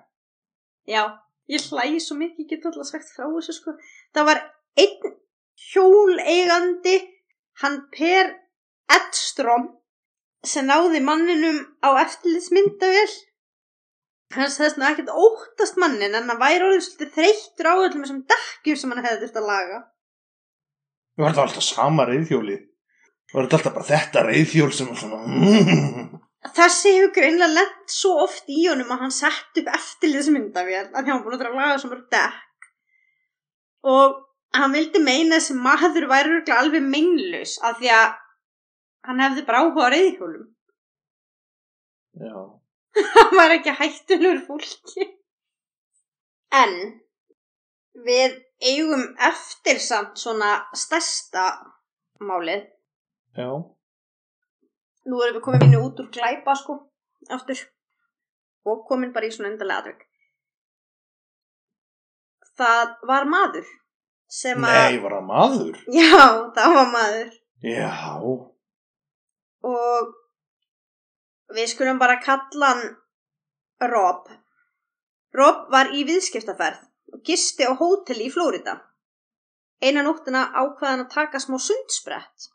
[0.86, 1.02] Já,
[1.48, 3.72] ég hlægi svo mikið, ég get alltaf sagt frá þessu sko.
[4.12, 4.42] Það var
[4.82, 5.14] einn
[5.70, 6.96] hjóleigandi,
[7.62, 8.34] hann Per
[8.92, 9.70] Edström,
[10.44, 13.08] sem náði manninum á eftirlitsmyndavél.
[14.34, 18.22] Hann sagðist nú ekkert óttast mannin, en hann væri orðið svolítið þreyttur á öllum þessum
[18.32, 19.78] dekkjum sem hann hefði þurft að laga.
[21.16, 22.56] Var þetta alltaf sama reyðhjóli?
[23.32, 25.20] Var þetta alltaf bara þetta reyðhjól sem var svona...
[25.30, 26.10] Mm.
[26.56, 31.24] Þessi hefur greinlega lent svo oft í honum að hann sett upp eftirlitsmyndavél að hann
[31.24, 32.68] búin að að laga svo mörg dekk.
[33.86, 34.20] Og
[34.56, 38.06] hann vildi meina þessi maður væri alveg meinlaus af því að
[39.06, 40.46] hann hefði bara áhuga reyðhjólum.
[42.16, 42.38] Já.
[43.14, 45.06] Hann var ekki hættulegur fólki.
[46.56, 46.74] En
[48.06, 51.46] við eigum eftir samt svona stærsta
[52.22, 52.66] málið.
[53.36, 53.48] Já.
[55.06, 56.78] Nú erum við komin vinnu út úr glæpa sko,
[57.30, 57.60] aftur.
[58.66, 60.06] Og komin bara í svona undarlega atvik.
[62.56, 63.66] Það var maður
[64.32, 64.78] sem að...
[64.80, 65.82] Nei, var það maður?
[65.92, 66.22] Já,
[66.56, 67.34] það var maður.
[67.62, 67.90] Já.
[69.66, 70.14] Og
[71.54, 74.28] við skulum bara kalla hann Rob.
[75.36, 78.78] Rob var í viðskiptaferð og gisti á hóteli í Flórida.
[79.82, 82.48] Eina nóttina ákvaðan að taka smá sundsbrett.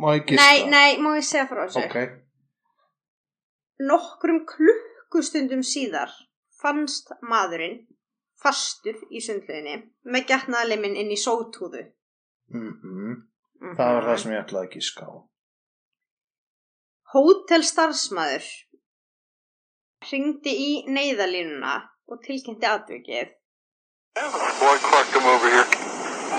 [0.00, 0.46] Má ég gista?
[0.46, 1.84] Nei, nei, má ég segja frá þessu?
[1.84, 1.96] Ok.
[3.84, 6.12] Nokkrum klukkustundum síðar
[6.60, 7.82] fannst maðurinn
[8.40, 9.76] fastur í sundleginni
[10.08, 11.84] með getnaðaliminn inn í sótúðu.
[12.54, 13.26] Mm
[13.76, 15.12] Það var það sem ég ætlaði að gíska á.
[17.10, 18.44] Hótelstarfsmaður
[20.06, 21.72] hringdi í neyðalínuna
[22.06, 23.32] og tilkynnti atvikið.
[24.60, 25.66] Boy Clark, come over here.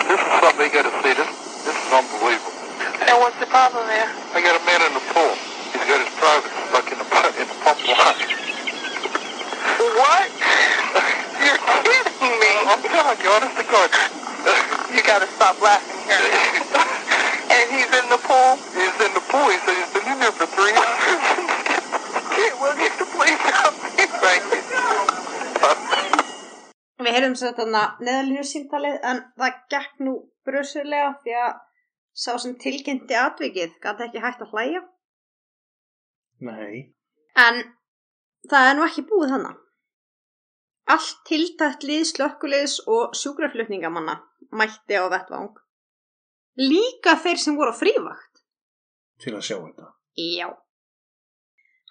[0.08, 1.12] This is something you gotta see.
[1.12, 1.28] This,
[1.68, 2.56] this is unbelievable.
[3.04, 4.08] And what's the problem there?
[4.32, 5.36] I got a man in the pool.
[5.76, 8.20] He's got his private stuck in the pu- in the pump line.
[10.00, 10.28] What?
[11.44, 12.52] You're kidding me.
[12.72, 13.90] I'm telling you, honest to God.
[14.96, 16.22] You gotta stop laughing here.
[17.52, 18.56] and he's in the pool.
[18.76, 19.48] He's in the pool.
[19.52, 21.20] He said he's been in there for three hours.
[22.32, 23.74] Okay, we'll get the police out.
[24.22, 24.62] Thank you.
[27.52, 30.12] Sér þarna neðalínu síntalið en það gekk nú
[30.48, 31.58] brusulega því að
[32.24, 34.82] sá sem tilkynnti atvikið gæti ekki hægt að hlæja.
[36.48, 36.94] Nei.
[37.36, 37.60] En
[38.48, 39.60] það er nú ekki búið þannig.
[40.96, 44.16] Allt tiltækt lið slökkuliðs og sjúkraflutningamanna
[44.56, 45.52] mætti á vettvang.
[46.56, 48.44] Líka þeir sem voru á frívakt.
[49.20, 49.92] Til að sjá þetta.
[50.16, 50.48] Já.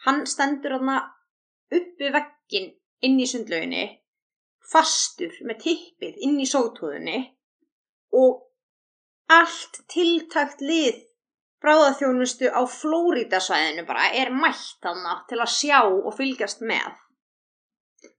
[0.06, 0.96] Hann stendur hann
[1.68, 2.72] uppi veggin
[3.04, 3.99] inn í sundlauginni,
[4.70, 7.18] fastur með tippið inn í sótúðinni
[8.20, 8.40] og
[9.30, 11.02] allt tiltakt lið
[11.60, 16.88] bráðaþjónustu á Flórídasvæðinu bara er mætt hann til að sjá og fylgjast með.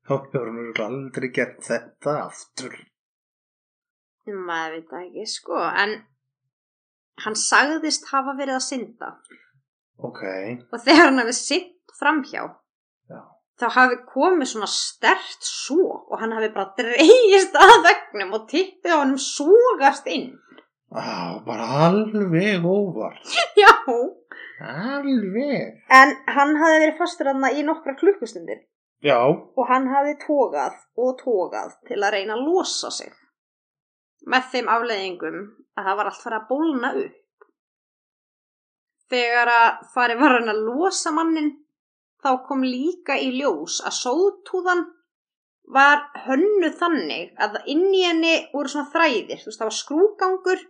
[0.06, 2.76] Þá hefur örugglega aldrei gert þetta aftur.
[4.30, 5.96] Maður veit það ekki, sko, en
[7.26, 9.10] hann sagðist hafa verið að synda
[10.02, 10.22] Ok.
[10.72, 12.44] og þegar hann hafi synd framhjá
[13.12, 13.20] Já.
[13.62, 18.96] þá hafi komið svona stert svo og hann hafi bara dreigist að vegnum og tippið
[18.96, 20.34] á honum súgast inn.
[20.92, 23.24] Á, bara alveg óvart.
[23.56, 23.72] Já.
[24.62, 25.80] Alveg.
[25.90, 28.60] En hann hafi verið fastur hann í nokkra klukkustundir
[29.02, 29.18] Já.
[29.32, 33.10] og hann hafi tógað og tógað til að reyna að losa sig.
[34.30, 35.38] með þeim afleiðingum
[35.80, 37.48] að það var allt farið að bólna upp.
[39.12, 41.50] Þegar að farið var hann að losa mannin
[42.22, 44.84] þá kom líka í ljós að sótúðan
[45.68, 50.62] var hönnu þannig að inn í henni voru svona þræðir, þú veist það var skrúgangur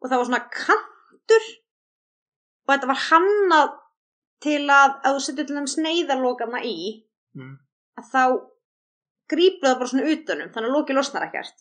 [0.00, 1.46] og það var svona kantur
[2.66, 3.70] og þetta var hannað
[4.40, 6.78] til að að þú setur til þeim sneiðarlokana í
[7.30, 7.58] Mm.
[7.94, 8.22] að þá
[9.30, 11.60] grípur það bara svona utanum þannig að loki losnar ekkert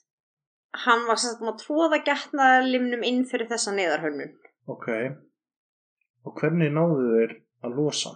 [0.86, 4.32] hann var sérst búin að tróða getnaðalimnum inn fyrir þessa neðarhönnun
[4.70, 4.88] Ok.
[6.26, 8.16] Og hvernig náðu þeir að losa?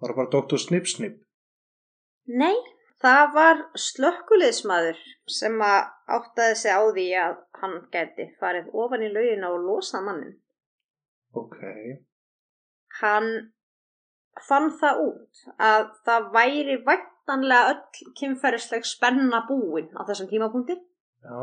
[0.00, 0.58] Var það bara Dr.
[0.62, 1.18] Snip Snip?
[2.30, 2.54] Nei,
[3.00, 4.98] það var slökkuliðsmaður
[5.30, 5.80] sem að
[6.16, 10.36] áttaði sig á því að hann gæti farið ofan í laugina og losa mannin.
[11.36, 11.56] Ok.
[13.00, 13.30] Hann
[14.46, 21.40] fann það út að það væri vættanlega öll kynferðisleg spenna búin á þessum tímapunkti Já.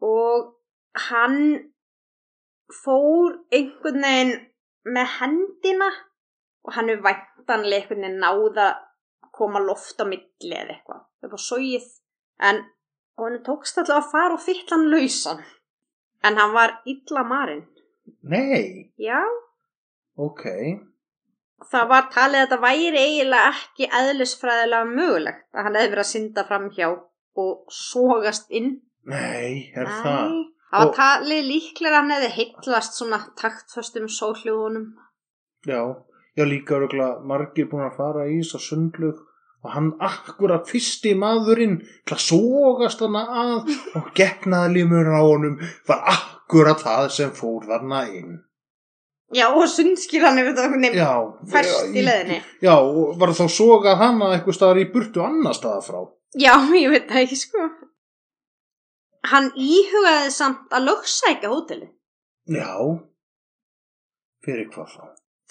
[0.00, 0.54] og
[1.08, 1.42] hann
[2.72, 4.32] fór einhvern veginn
[4.96, 5.90] með hendina
[6.64, 8.70] og hann er væntanlega einhvern veginn náða
[9.42, 11.88] koma loft á milli eða eitthvað upp á sóið
[12.50, 12.62] en
[13.22, 15.42] hann tókst alltaf að fara og fylla hann lausan
[16.24, 17.66] en hann var illa marinn
[18.22, 18.90] Nei.
[18.98, 19.20] já,
[20.18, 20.42] Ok.
[21.72, 26.10] það var talið að þetta væri eiginlega ekki eðlisfræðilega mögulegt að hann hefði verið að
[26.12, 26.88] synda framhjá
[27.42, 28.72] og sogast inn
[29.12, 30.32] Nei, er það?
[30.32, 34.84] Nei, það var Og- talið líklega hann hefði heitlast svona taktföstum sólhljóðunum.
[35.66, 35.80] Já.
[36.36, 39.18] Já, líka örgulega margir búin að fara í þess að sundlug
[39.62, 46.02] og hann akkurat fyrsti maðurinn til að sógast hana að og getnaðlimur á honum var
[46.14, 48.40] akkurat það sem fór þarna inn.
[49.32, 51.12] Já, og sundskýran hefur veginn Já.
[51.48, 52.42] færst í leðinni.
[52.60, 56.02] Já, og var þá sogað hana eitthvað staðar í burtu annar staðar frá.
[56.36, 57.70] Já, ég veit það ekki sko.
[59.32, 61.88] Hann íhugaði samt að lögsækja hóteli.
[62.50, 62.74] Já.
[64.42, 65.02] Fyrir hvað þá?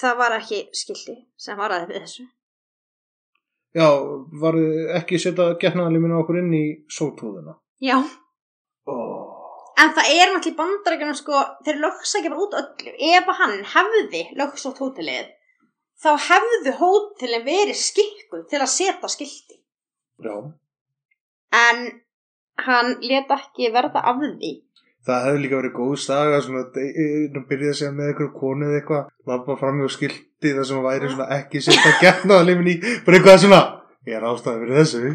[0.01, 2.27] Það var ekki skildi sem varaði við þessu.
[3.75, 3.87] Já,
[4.41, 4.57] var
[4.99, 7.55] ekki setja getnaðlimina okkur inn í sótúðuna.
[7.81, 7.97] Já,
[8.89, 9.71] Oh.
[9.77, 12.93] en það er náttúrulega í bandarækjunum sko, þeir lögsækja bara út öllu.
[13.15, 15.29] Ef hann hefði lögsótt hótelið,
[16.01, 19.59] þá hefðu hótelin verið skikkuð til að setja skildi.
[20.25, 20.35] Já.
[21.53, 22.01] En
[22.65, 24.51] hann let ekki verða af því.
[25.01, 28.77] Það hefði líka verið góð staga svona að byrja að segja með einhverju konu eða
[28.77, 32.75] eitthvað, lappa fram hjá skilti það sem væri svona ekki setja getnaðlimin í,
[33.07, 33.61] bara eitthvað svona,
[34.05, 35.13] ég er ástæði fyrir þessu.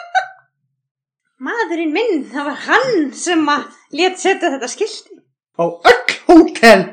[1.48, 5.20] Maðurinn minn, það var hann sem að let setja þetta skildi.
[5.56, 6.86] Á öll hótel!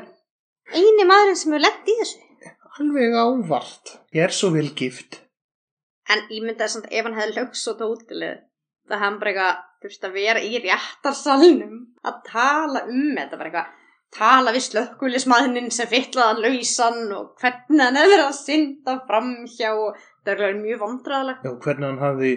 [0.72, 2.24] Einu maðurinn sem hefur lett í þessu.
[2.78, 3.98] Alveg ávart.
[4.16, 5.20] Ég er svo vel gift.
[6.08, 8.46] En ég myndi að ef hann hefði lögsótt hótelið,
[8.88, 11.76] það hann bara eitthvað þurfti að vera í réttarsalnum
[12.08, 13.74] að tala um þetta, bara eitthvað
[14.14, 19.72] tala við slökkulismadinin sem fytlaði hann lausan og hvernig hann hefði verið að synda framhjá
[19.76, 21.44] og það er mjög vandræðalegt.
[21.44, 22.32] Já, hvernig hann hafði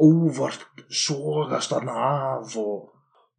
[0.00, 2.92] óvart sogast hann af og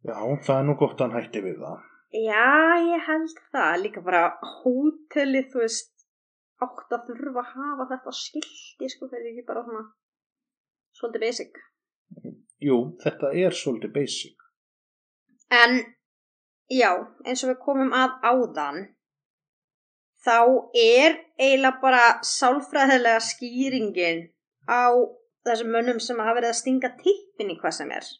[0.04, 1.88] já, það er nú gott að hann hætti við það.
[2.12, 3.74] Já, ég held það.
[3.86, 4.22] Líka bara
[4.60, 5.92] hótelið, þú veist,
[6.62, 9.86] átt að þurfa að hafa þetta skilti, sko, fyrir ekki bara svona
[10.98, 11.62] svolítið basic.
[12.62, 14.36] Jú, þetta er svolítið basic.
[15.52, 15.80] En,
[16.70, 16.90] já,
[17.26, 18.78] eins og við komum að áðan,
[20.22, 20.38] þá
[20.78, 24.22] er eiginlega bara sálfræðilega skýringin
[24.70, 24.94] á
[25.46, 28.10] þessum mönnum sem hafa verið að stinga tippin í hvað sem er.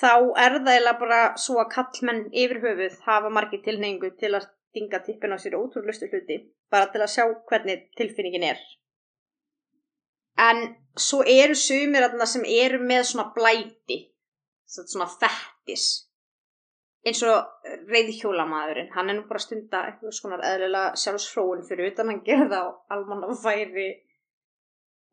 [0.00, 4.46] Þá er það eiginlega bara svo að kallmenn yfir höfuð hafa margir tilneyingu til að
[4.46, 6.38] stinga tippin á sér ótrúlustu hluti,
[6.70, 8.60] bara til að sjá hvernig tilfinningin er.
[10.40, 10.62] En
[10.98, 13.98] svo eru sumir þarna sem eru með svona blæti,
[14.66, 15.86] svona fettis,
[17.06, 22.12] eins og reyðhjólamæðurinn, hann er nú bara að stunda eitthvað svona eðlilega sjálfsfróun fyrir utan
[22.12, 23.90] hann gerða á almannafæri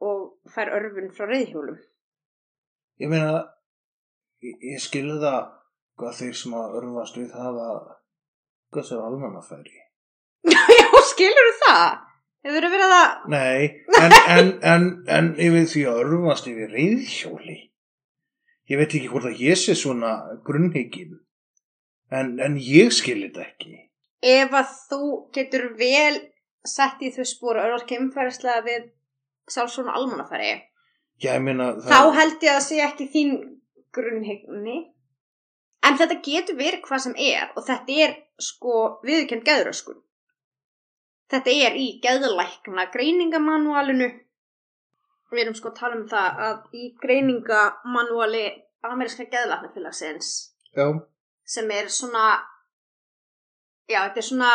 [0.04, 1.78] og fær örfun frá reyðhjólum.
[3.02, 3.46] Ég meina,
[4.44, 5.40] ég, ég skilði það
[5.98, 7.70] hvað þeir sem að örfast við hafa
[8.74, 9.80] hvað sem er almannafæri.
[10.80, 12.07] Já, skilur það?
[12.46, 13.08] Hefur þú verið að...
[13.34, 13.64] Nei,
[13.98, 14.86] en, en, en,
[15.18, 17.58] en yfir því að örfast yfir reyðhjóli.
[18.68, 20.14] Ég veit ekki hvort að ég sé svona
[20.48, 21.18] grunnhyggin,
[22.12, 23.76] en, en ég skilði þetta ekki.
[24.28, 25.04] Ef að þú
[25.36, 26.18] getur vel
[26.68, 28.90] sett í þau spór og örfast kemfærislega við
[29.48, 30.58] sjálfsvona almannafæri,
[31.40, 33.34] meina, þá held ég að það sé ekki þín
[33.96, 34.78] grunnhyggni.
[35.88, 38.74] En þetta getur verið hvað sem er og þetta er sko
[39.08, 40.02] viðkjönd geðröskun.
[41.28, 44.08] Þetta er í geðlækna greiningamanúalinu.
[45.32, 48.46] Við erum sko að tala um það að í greiningamanúali
[48.86, 50.30] ameríska geðlæknafélagsins
[50.76, 50.88] Já,
[51.44, 52.26] sem er svona
[53.90, 54.52] já, þetta er svona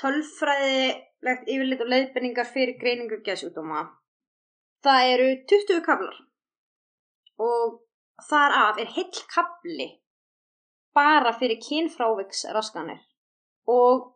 [0.00, 3.84] tölfræðilegt yfirlit og leiðbenningar fyrir greiningu geðsjúkdóma
[4.84, 6.18] það eru 20 kaflar
[7.44, 7.78] og
[8.28, 9.88] þar af er heill kafli
[10.94, 13.00] bara fyrir kynfráviks raskanir
[13.70, 14.10] og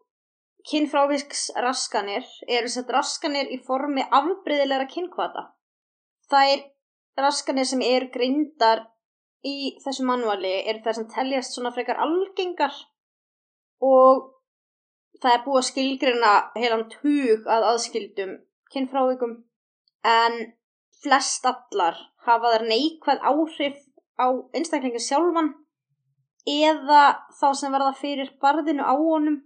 [0.67, 5.45] kynfráviks raskanir eru sett raskanir í formi afbreyðilegra kynkvata
[6.31, 6.65] það er
[7.23, 8.85] raskanir sem eru greindar
[9.47, 12.75] í þessu manvali eru þær sem teljast svona frekar algengar
[13.85, 14.27] og
[15.23, 18.35] það er búið að skilgrina heilan tug að aðskildum
[18.75, 19.37] kynfrávikum
[20.07, 20.39] en
[21.03, 23.79] flest allar hafa þær neikvæð áhrif
[24.19, 25.53] á einstaklingin sjálfan
[26.49, 27.03] eða
[27.39, 29.43] þá sem verða fyrir barðinu á honum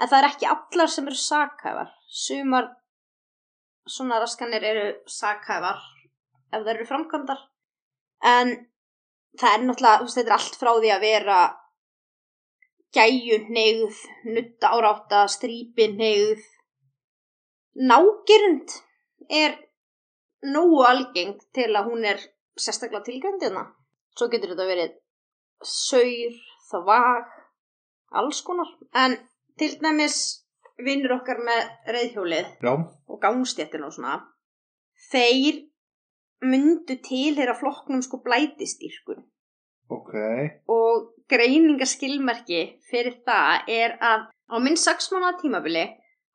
[0.00, 1.90] en það er ekki allar sem eru sakhæfar
[2.24, 2.70] sumar
[3.96, 4.86] svona raskanir eru
[5.18, 5.82] sakhæfar
[6.52, 7.44] ef það eru framkvæmdar
[8.34, 8.54] en
[9.40, 11.38] það er náttúrulega, þetta er allt frá því að vera
[12.94, 16.42] gæjun neyð, nutta árátta, strípin neyð.
[17.74, 18.76] Nágirnd
[19.30, 19.56] er
[20.54, 22.22] nógu algeng til að hún er
[22.60, 23.64] sérstaklega tilgjöndina.
[24.14, 24.92] Svo getur þetta verið
[25.66, 26.36] saur,
[26.70, 27.32] þvag,
[28.20, 28.70] alls konar.
[28.94, 29.16] En
[29.60, 30.18] til dæmis
[30.84, 34.18] vinnur okkar með reyðhjólið já, og gangstéttin og svona,
[35.10, 35.62] þeir
[36.44, 39.22] myndu tilheyra flokknum sko blætistýrkun
[39.94, 40.14] ok.
[40.68, 45.84] og greiningaskilmerki fyrir það er að á minn 6 mánuða tímabili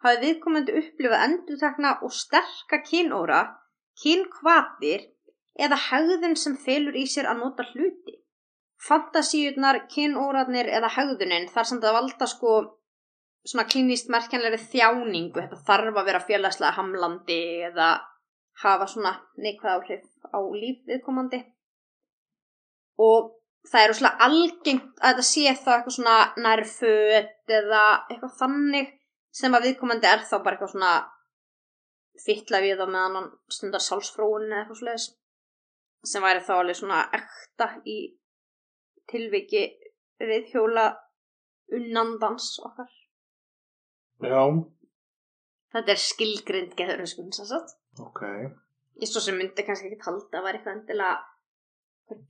[0.03, 3.41] hafi viðkomandi upplifað endurtakna og sterka kynóra,
[4.01, 5.09] kynkvatir
[5.59, 8.15] eða hegðun sem felur í sér að nota hluti.
[8.88, 12.53] Fantasíurnar, kynórarnir eða hegðunin þar sem það valda sko
[13.48, 17.90] svona klínist merkjanlega þjáningu, þetta þarf að vera félagslega hamlandi eða
[18.64, 21.40] hafa svona neikvæð áhrif á líf viðkomandi.
[23.00, 23.32] Og
[23.70, 28.92] það er úrslega algengt að þetta sé þá eitthvað svona nærföt eða eitthvað þannig
[29.40, 30.94] sem að viðkomandi er þá bara eitthvað svona
[32.20, 35.10] fytla við á meðan hann stundar sálsfróun eða eitthvað svoleiðis
[36.10, 38.00] sem væri þá alveg svona ekta í
[39.12, 39.66] tilviki
[40.20, 40.90] reyðhjóla
[41.76, 42.90] unnandans okkar
[44.20, 44.43] Já,
[45.76, 47.76] þetta er skilgrind geður sko, sem sagt.
[47.99, 48.24] Ok.
[48.99, 51.11] ég svo sem myndi kannski ekki halda að vera eitthvað endilega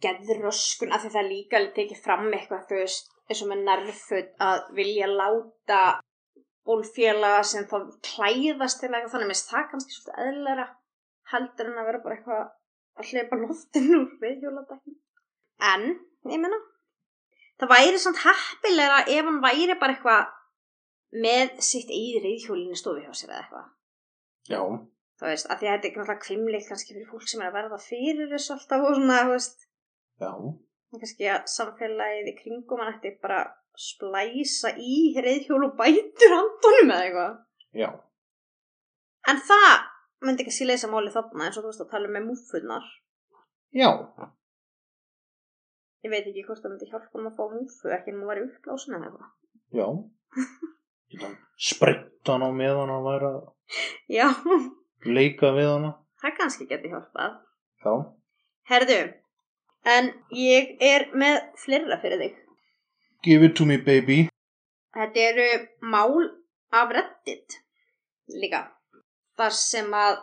[0.03, 4.31] geðröskun af því það er líka tekið fram eitthvað þú veist eins og með nærföt
[4.43, 5.81] að vilja láta
[6.67, 10.65] bólfélaga sem þá klæðast til eitthvað þannig minnst það kannski svolítið eðlera
[11.33, 12.43] heldur en að vera bara eitthvað
[12.99, 14.95] að hleypa loftin úr viðhjóladækni
[15.71, 15.85] en,
[16.33, 16.59] ég meina
[17.61, 20.35] það væri samt heppilega ef hann væri bara eitthvað
[21.13, 23.67] með sitt eigið reyðhjólinu stofi hjá sér eða eitthvað
[24.49, 24.61] Já,
[25.19, 27.57] þú veist, að því að þetta er náttúrulega kvimleikt kannski fyrir fólk sem er að
[27.59, 29.65] verða fyrir þessu alltaf og svona, þú veist,
[30.23, 30.31] já,
[30.95, 33.41] kannski að samfélagið í kringum hann ætti bara
[33.79, 37.37] splæsa í reyðhjól og bætur handunum eða eitthvað.
[37.83, 37.89] já.
[39.29, 39.69] En það
[40.25, 42.89] myndi ekki að leysa máli þarna eins og þú veist að tala um með múfunar.
[43.75, 43.89] Já,
[45.99, 48.39] Ég veit ekki hvort það myndi hjálpa hann að fá múfu, ekki en hún var
[48.39, 49.31] í uppblásin eða eitthvað.
[49.75, 49.87] já.
[51.11, 51.29] Geta
[51.69, 53.39] Spreytt hann á meðan hann væri að
[54.09, 54.27] Já,
[55.05, 55.91] leika við hana.
[56.21, 57.35] það kannski geti hjálpað.
[57.85, 57.93] Já,
[58.69, 58.99] Herðu,
[59.85, 62.35] en ég er með fleira fyrir þig.
[63.23, 64.27] give it to me baby.
[64.95, 65.47] Þetta eru
[65.81, 66.29] mál
[66.71, 67.59] af Reddit
[68.29, 68.63] líka.
[69.37, 70.17] Þar sem að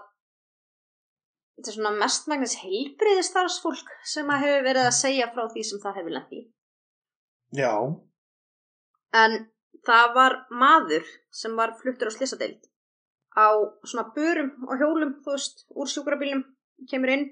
[1.57, 5.81] þetta er svona mestmægnis heilbriði starfsfólk sem að hefur verið að segja frá því sem
[5.85, 6.43] það hefur lent í.
[7.57, 7.73] Já,
[9.17, 9.37] En
[9.87, 12.65] það var maður sem var fluttur á slissadeild
[13.37, 13.47] á
[13.85, 16.43] svona börum og hjólum, þú veist, úr sjúkrabílum,
[16.91, 17.27] kemur inn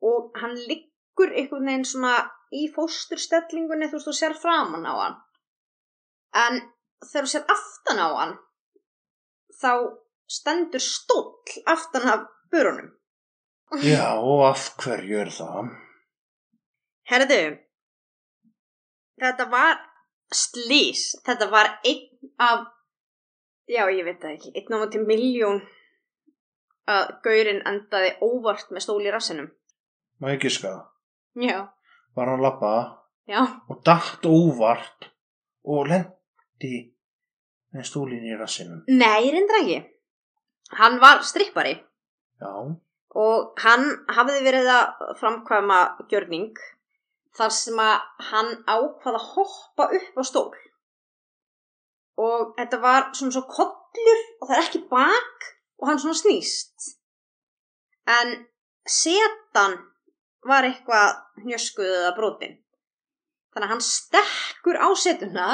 [0.00, 2.14] og hann liggur einhvern veginn svona
[2.56, 5.18] í fósturstellingunni, þú veist, og sér framan á hann.
[6.44, 6.62] En
[7.04, 8.34] þegar þú sér aftan á hann,
[9.60, 9.72] þá
[10.30, 12.96] stendur stóll aftan af börunum.
[13.84, 15.70] já, og af hverju er það?
[17.10, 17.42] Herðu,
[19.20, 19.89] þetta var
[20.34, 22.66] slís, þetta var einn af,
[23.70, 25.60] já ég veit það ekki, einn á móti miljón
[26.90, 29.50] að gaurinn endaði óvart með stól í rassinum.
[30.26, 30.80] Ég giska það?
[31.46, 31.58] Já,
[32.18, 32.70] Var hann að labba
[33.30, 35.06] já, og datt óvart
[35.64, 36.72] og lendi
[37.72, 38.80] með stólinn í rassinum.
[38.88, 39.78] nei, reyndra ekki.
[40.78, 41.76] Hann var strippari
[42.40, 42.50] Já,
[43.20, 45.78] og hann hafði verið að framkvæma
[46.10, 46.58] gjörning
[47.38, 47.96] þar sem að
[48.30, 50.50] hann ákvað að hoppa upp á stól
[52.20, 55.50] og þetta var svona svo kollur og það er ekki bak
[55.80, 56.90] og hann svona snýst
[58.18, 58.34] en
[58.88, 59.78] setan
[60.48, 62.56] var eitthvað hnjöskuð eða brotin.
[63.50, 65.48] Þannig að hann stekkur á setuna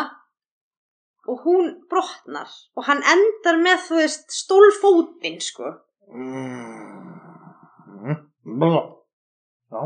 [1.26, 5.72] og hún brotnar og hann endar með, þú veist, stólfótinn, sko.
[6.12, 8.16] Mm.
[8.60, 8.82] Blá.
[9.74, 9.82] Já.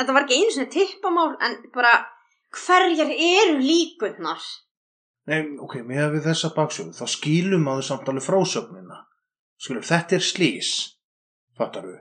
[0.00, 1.90] Þetta var ekki einu sinni tippamál en bara
[2.56, 4.44] hverjar eru líkunnar?
[5.28, 9.02] Nei, ok, með við þessa baksögu, þá skýlum maður samt alveg frásögnina.
[9.60, 10.70] Skilum, þetta er slís,
[11.60, 11.98] fattar við.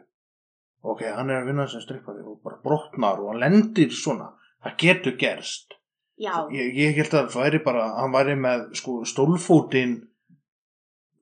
[0.88, 4.32] Ok, hann er að vinna sem strippari og bara brotnar og hann lendir svona.
[4.64, 5.76] Það getur gerst.
[6.24, 10.00] Ég, ég held að það væri bara, hann væri með sko stólfótinn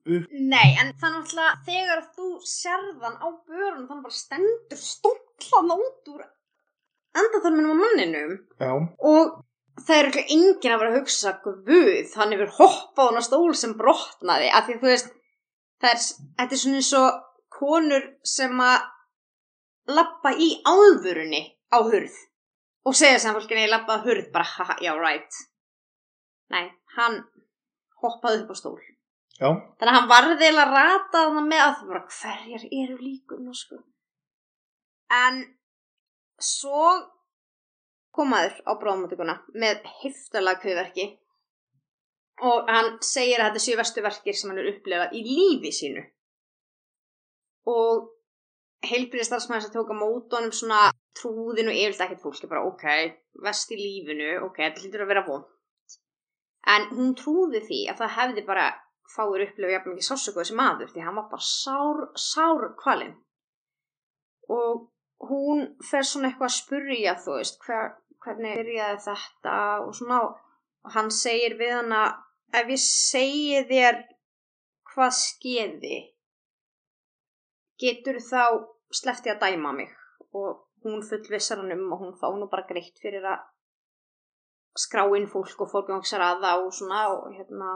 [0.08, 6.24] nei, en er náttúrulega þegar þú sérðan á börun þannig bara stendur stóklan út úr
[7.22, 8.34] endaþörminum á manninum.
[8.60, 8.72] Já,
[9.12, 9.36] og
[9.86, 13.54] það er ekki enginn að vera að hugsa guð, hann hefur hoppað hann á stól
[13.58, 15.12] sem brotnaði, af því að þú veist
[15.82, 16.06] það er,
[16.38, 17.20] þetta er svona eins og
[17.58, 21.42] konur sem að lappa í álfurunni
[21.72, 22.16] á hurð
[22.88, 25.42] og segja sem fólkinni ég lappa á hurð bara, haha, já, right.
[26.52, 26.64] Nei,
[26.96, 27.20] hann
[28.02, 28.78] hoppaði upp á stól.
[29.38, 32.96] Já, þannig að hann varði eiginlega að rata þarna með að það bara hverjar eru
[32.98, 33.76] líkum sko.
[35.08, 35.36] en
[36.42, 36.84] svo
[38.14, 41.08] kom maður á bráðmáttökuna með heftalega kviðverki
[42.48, 46.04] og hann segir að þetta séu vestu verkir sem hann er upplifað í lífi sínu.
[47.68, 48.08] Og
[48.88, 50.82] heilbyrðistarfsmæður sem tók á mótunum svona
[51.18, 52.84] trúðin og yfirlega ekkert fólk er bara ok,
[53.44, 55.48] vest í lífinu ok, þetta hlýtur að vera vond
[56.68, 58.66] en hún trúði því að það hefði bara
[59.08, 63.14] fáir upplifað jafn mikið sásöku þessi maður því hann var bara sár, sár kvalinn.
[64.52, 64.88] Og
[65.26, 67.90] hún fer svona eitthvað að spurja þú veist hver,
[68.22, 72.02] hvernig byrjaði þetta og svona og hann segir við hana
[72.54, 74.00] ef ég segi þér
[74.88, 75.98] hvað skeiði
[77.78, 78.42] getur þá
[78.94, 79.92] sleppti að dæma mig.
[80.34, 83.46] Og hún fullvissar hann um og hún fá nú bara greitt fyrir að
[84.78, 87.72] skrá inn fólk og fólkjóngsar að það og svona og hérna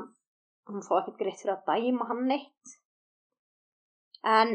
[0.70, 2.76] hún fá ekkert greitt fyrir að dæma hann neitt.
[4.22, 4.54] En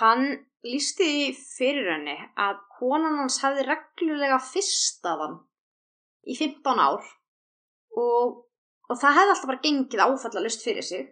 [0.00, 0.26] hann
[0.72, 5.38] lísti því fyrir henni að konan hans hefði reglulega fyrstað hann
[6.26, 7.06] í 15 ár
[7.96, 8.36] og,
[8.90, 11.08] og það hefði alltaf bara gengið áfallalust fyrir sig.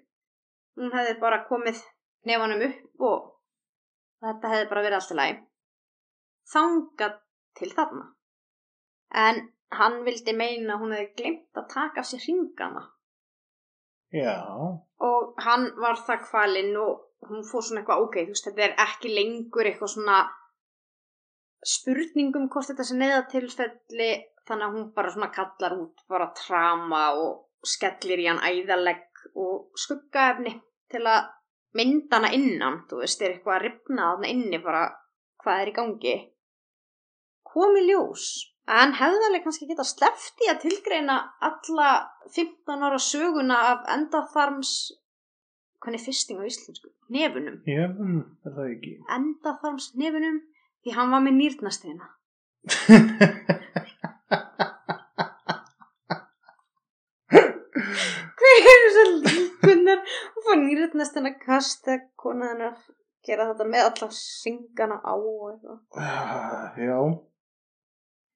[0.75, 1.81] Hún hefði bara komið
[2.29, 3.27] nefanum upp og
[4.25, 5.43] þetta hefði bara verið alltaf læg
[6.53, 7.21] þangað
[7.59, 8.09] til þarna.
[9.15, 9.41] En
[9.79, 12.85] hann vildi meina að hún hefði glemt að taka af sér hringana.
[14.15, 14.39] Já,
[15.03, 18.77] og hann var það kvalinn og hún fór svona eitthvað ok, þú veist, þetta er
[18.87, 20.19] ekki lengur eitthvað svona
[21.75, 24.11] spurningum hvort þetta sé neðatilfelli
[24.45, 29.81] þannig að hún bara svona kallar út bara trama og skellir í hann æðalegg og
[29.81, 30.53] skuggaefni
[30.93, 31.31] til að
[31.75, 34.83] mynda hana innan, þú veist, er eitthvað að ripna þarna inni bara
[35.43, 36.17] hvað er í gangi.
[37.55, 38.27] Komi ljós
[38.81, 41.17] en hefði alveg kannski geta slefti að tilgreina
[41.49, 41.89] alla
[42.37, 44.75] 15 ára söguna af endaþarms
[45.85, 46.89] hvernig er fisting á íslensku?
[47.13, 47.61] Nefunum.
[47.69, 50.41] mm, er það ekki Endaþarms nefunum
[50.85, 52.07] því hann var með nýrnasteina.
[57.35, 62.77] Hver eru þessar líkunar og fá nýrnasteina kasta kona hennar
[63.25, 65.79] gera þetta með alla syngana á og eitthvað.
[65.97, 66.99] Ah, já,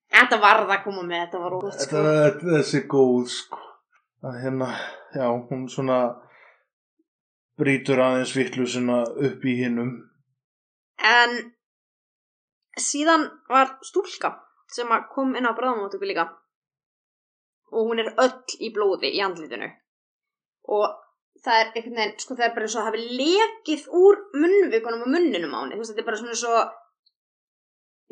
[0.09, 2.03] Þetta varð að koma með, þetta var þetta sko.
[2.25, 3.61] er þessi góð sko
[4.29, 4.69] að hérna,
[5.15, 5.99] já, hún svona
[7.59, 9.95] brýtur aðeins vittlusina upp í hinnum.
[10.99, 11.35] En
[12.79, 14.35] síðan var stúlka
[14.73, 16.29] sem að kom inn á bráðamótöku líka.
[17.75, 19.69] Og hún er öll í blóði í andlitinu.
[20.69, 20.87] Og
[21.45, 25.05] það er einhvern veginn, sko það er bara eins og að hafi lekið úr munnvikunum
[25.05, 26.61] og munninum á henni, þú veist þetta er bara svona eins og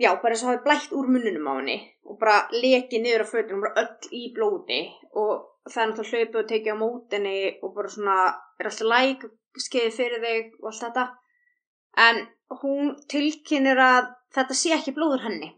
[0.05, 1.79] já, bara eins og hafi blætt úr munninum á henni.
[2.07, 4.81] Og bara lekið niður á fötunum, bara öll í blóði.
[5.17, 5.33] Og
[5.67, 8.17] það er náttúrulega hlaupið og tekið á mótinni og bara svona
[8.61, 9.27] er alltaf læk,
[9.67, 11.05] skeiði fyrir þig og allt þetta.
[12.07, 12.23] En
[12.63, 15.51] hún tilkynir að þetta sé ekki blóður henni.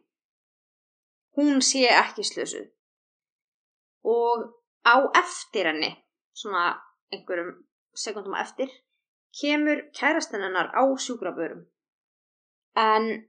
[1.39, 2.69] Hún sé ekki slösuð.
[4.09, 4.49] Og
[4.89, 5.93] á eftir henni
[6.33, 6.71] svona
[7.13, 7.57] einhverjum
[7.99, 8.71] sekundum á eftir
[9.39, 11.67] kemur kærastan hennar á sjúkrabörum.
[12.79, 13.29] En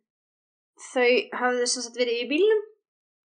[0.93, 1.11] þau
[1.41, 2.61] hafði sem sagt verið í bílnum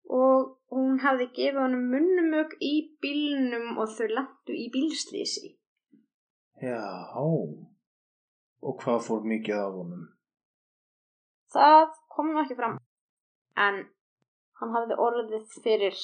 [0.09, 5.55] og hún hafði gefið honum munnumög í bílnum og þau landu í bílslýsi
[6.65, 6.85] já
[7.19, 10.07] og hvað fór mikið af honum
[11.53, 12.77] Það kom nú ekki fram.
[13.57, 13.81] En
[14.59, 15.95] hann hafði orðið fyrir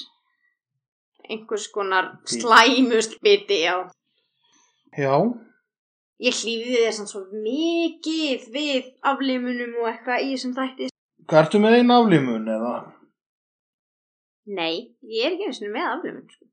[1.29, 3.75] einhvers konar slæmust biti, já.
[4.97, 5.15] já,
[6.23, 10.89] Ég hlýfði þess að svo mikið við aflimunum og eitthvað í þessum þætti.
[11.25, 12.75] Hvað ertu með einn aflímun eða?
[14.45, 16.45] Nei, ég er ekki eins og með aflöfun sko.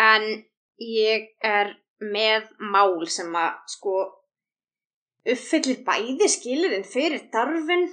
[0.00, 0.26] En
[0.80, 3.96] ég er með mál sem að sko
[5.28, 7.90] uppfyllir bæði skilirinn fyrir darfin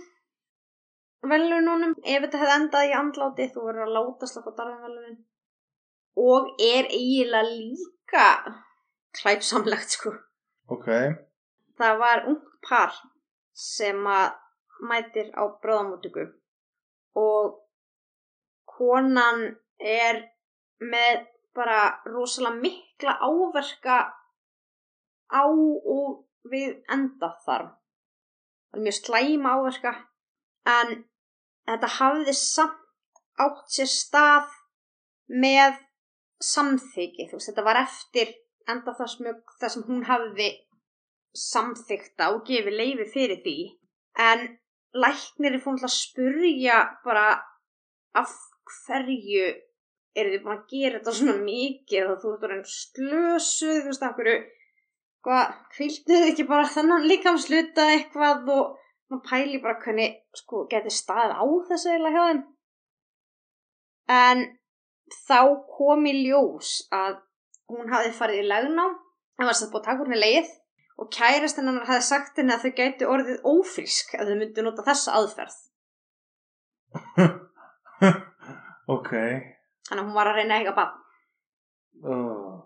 [1.28, 5.17] velununum ef þetta hefði endað í andláti þú verður að láta slappa darfin velunin
[6.23, 8.28] og er eiginlega líka
[9.19, 10.15] klæpsamlegt sko
[10.71, 10.88] Ok.
[11.80, 12.95] það var ungt par
[13.51, 14.38] sem að
[14.88, 16.30] mætir á bróðamótöku
[17.19, 17.57] og
[18.78, 19.43] konan
[19.80, 20.21] er
[20.80, 21.25] með
[21.57, 23.97] bara rosalega mikla áverka
[25.34, 27.71] á og við enda þar.
[28.69, 29.93] Það er mjög slæma áverka
[30.78, 30.93] en
[31.67, 32.84] þetta hafði samt
[33.38, 34.53] átt sér stað
[35.28, 35.78] með
[36.43, 38.34] samþyggi, þú veist, þetta var eftir
[38.69, 40.49] enda það smög það sem hún hafði
[41.38, 43.57] samþykta og gefið leifi fyrir því.
[44.17, 44.45] En
[44.97, 47.25] læknir er fór náttúrulega að spurja bara
[48.17, 48.34] af
[48.74, 49.47] hverju
[50.18, 54.05] eru þið búin að gera þetta svona mikið og þú ert orðin slösuð þú veist
[54.07, 54.38] af hverju
[56.07, 58.78] þið ekki bara þennan líkamsluta eitthvað og
[59.11, 62.41] maður pæli bara hvernig sko geti staðið á þessu eða hjá þeim.
[64.18, 64.45] En
[65.28, 65.39] þá
[65.78, 67.20] kom í ljós að
[67.72, 68.95] hún hafði farið í legnám
[69.38, 70.49] það var satt búið að taka úr henni leið
[70.97, 74.88] og kærast hennar hafði sagt henni að þau gæti orðið ófrísk ef þau myndu nota
[74.88, 75.57] þessa aðferð
[78.95, 79.11] ok.
[79.89, 80.95] þannig að hún var að reyna að eiga bann
[82.05, 82.61] Uh,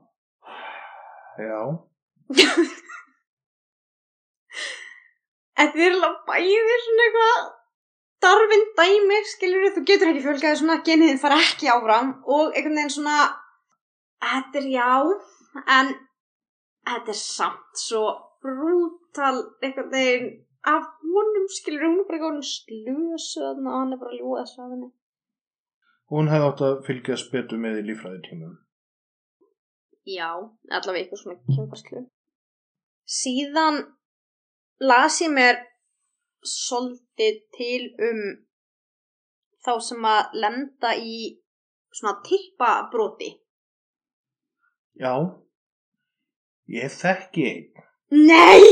[1.40, 1.60] já.
[5.62, 7.38] Þetta er alveg bæði svona eitthvað
[8.26, 12.96] darfinn dæmi, skilur þú getur ekki fjölgaði svona, geniðin fara ekki áfram og einhvern veginn
[12.98, 13.18] svona
[14.22, 14.92] þetta er já,
[15.78, 15.88] en
[16.90, 18.04] þetta er samt svo
[18.44, 20.32] brútal einhvern veginn
[20.68, 24.92] af honum, skilur hún er bara eitthvað slösu og hann er bara að ljúa þessu
[26.12, 26.20] henni.
[26.20, 28.56] Hún hefði átt að fylgjast betur með í lífræðitímum.
[30.12, 30.30] Já,
[30.72, 32.06] allavega eitthvað svona kynfarslu.
[33.06, 33.82] Síðan
[34.82, 35.62] las ég mér
[36.42, 38.22] svolítið til um
[39.62, 41.18] þá sem að lenda í
[41.94, 43.30] svona tippabroti.
[44.98, 45.14] Já.
[46.72, 48.64] Ég þekki einn Nei!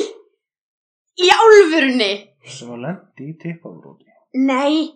[1.19, 2.29] Í álfurunni!
[2.47, 4.07] sem var lendi í tippafróti.
[4.35, 4.89] Nei!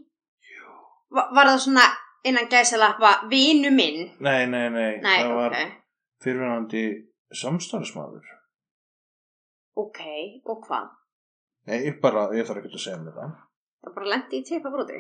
[1.13, 1.85] Va var það svona
[2.27, 4.11] innan gæsalappa vinu minn?
[4.19, 4.91] Nei, nei, nei.
[5.03, 5.73] Nei, það var ok.
[6.23, 6.83] fyrirvændi
[7.43, 8.27] samstarfsmaður.
[9.83, 10.01] Ok,
[10.45, 10.91] og hvað?
[11.69, 13.33] Nei, ég bara, ég þarf ekki að segja mér það.
[13.83, 14.99] Það bara lendi í tippabroti?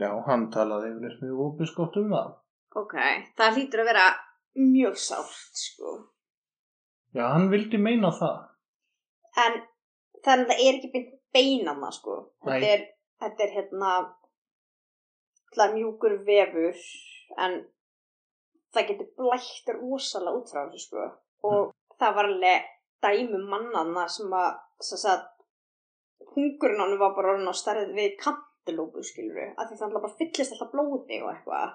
[0.00, 2.32] Já, hann talaði yfirleitt mjög opiskott um það.
[2.80, 2.96] Ok,
[3.38, 4.06] það hlýtur að vera
[4.58, 5.92] mjög sárt, sko.
[7.14, 8.40] Já, hann vildi meina það.
[9.44, 9.60] En
[10.24, 12.18] þannig að það er ekki beint beinanna sko.
[12.44, 12.72] Þetta Nei.
[12.74, 12.84] er,
[13.22, 13.92] þetta er hérna
[15.54, 16.74] alltaf mjúkur vefur
[17.38, 17.60] en
[18.74, 21.06] það getur blætt rosalega út frá þessu sko.
[21.46, 22.66] Og það var alveg
[23.04, 25.30] dæmi mannanna sem að sem sagt,
[26.34, 29.54] hungurinn hann var bara orðin á stærð við kantilópu skilur við.
[29.54, 31.74] Af því það alltaf bara fyllist alltaf blóði og eitthvað.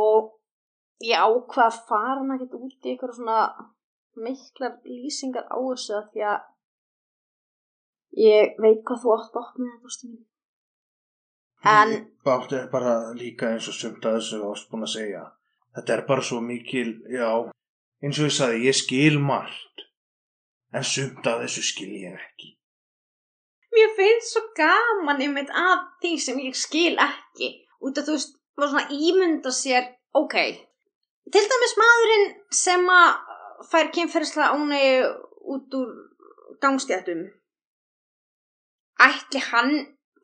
[0.00, 0.30] Og
[1.08, 3.40] ég ákvað að fara hann ekkert út í eitthvað svona
[4.20, 6.40] miklar lýsingar á þessu því að
[8.20, 9.72] ég veit hvað þú átt bátt með
[10.10, 10.26] mín.
[11.64, 15.24] En Bátt er bara líka eins og sumt að þessu ást búin að segja.
[15.76, 17.28] Þetta er bara svo mikil, já,
[18.04, 19.84] eins og ég sagði, ég skil margt.
[20.72, 22.56] En sumt að þessu skil ég ekki.
[23.70, 27.50] mér finnst svo gaman einmitt af því sem ég skil ekki.
[27.80, 30.34] Út af þú veist, var svona ímynda sér, ok,
[31.32, 32.26] til dæmis maðurinn
[32.62, 33.10] sem að
[33.70, 35.06] fær kynferðislega ánægju
[35.54, 35.92] út úr
[36.60, 37.22] gangstjættum.
[39.00, 39.72] Ætli hann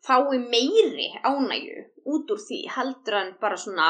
[0.07, 1.84] fái meiri ánægju
[2.14, 3.88] út úr því heldur en bara svona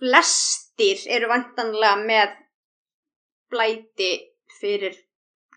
[0.00, 2.36] flestir eru vantanlega með
[3.52, 4.10] blæti
[4.60, 4.96] fyrir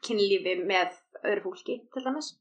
[0.03, 0.91] kynlífi með
[1.23, 2.34] öðru fólki til dæmis.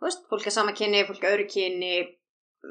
[0.00, 1.90] Þú veist, fólk er sama kyni, fólk er öðru kyni,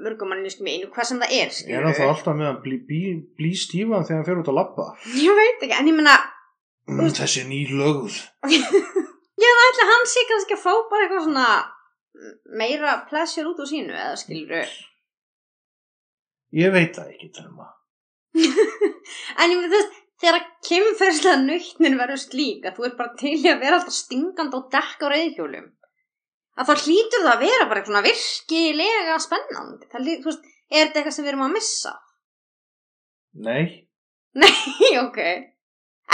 [0.06, 2.78] mörgumanninsku með einu, hvað sem það er, Ég er skilur náttúrulega alltaf með að blí,
[2.90, 3.02] blí,
[3.38, 4.88] blí stífan þegar hann fer út að labba.
[5.20, 6.18] Ég veit ekki, en ég meina,
[6.90, 8.16] Mm, þessi ný lögð.
[8.50, 11.50] ég ætla hann sé kannski að fá bara eitthvað svona
[12.60, 14.70] meira pleasure út úr sínu, eða skilur
[16.56, 17.68] Ég veit það ekki, Telma.
[19.42, 23.36] En ég meina, þú veist, þegar kemferðslega nöytnin verður slík að þú er bara til
[23.52, 25.68] að vera alltaf stingand og dekka á reyðhjólum
[26.60, 29.88] að þá hlýtur það að vera bara eitthvað virkilega spennandi.
[29.94, 31.94] Það er þetta eitthvað sem við erum að missa?
[33.40, 33.64] Nei,
[34.42, 35.20] Nei, ok.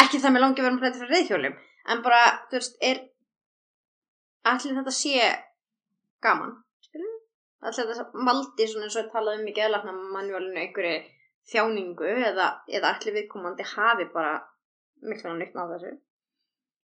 [0.04, 1.58] Ekki það með langi verðum hrættir fyrir reyðhjólum,
[1.92, 3.02] en bara, þú veist, er
[4.46, 5.32] allir þetta sé
[6.26, 6.56] gaman,
[7.66, 10.98] alltaf þetta maldi svona eins og talað um í geðlakna manuálinu einhverju
[11.52, 14.36] þjáningu eða, eða allir viðkomandi hafi bara
[15.06, 15.94] mikla nýtt á þessu.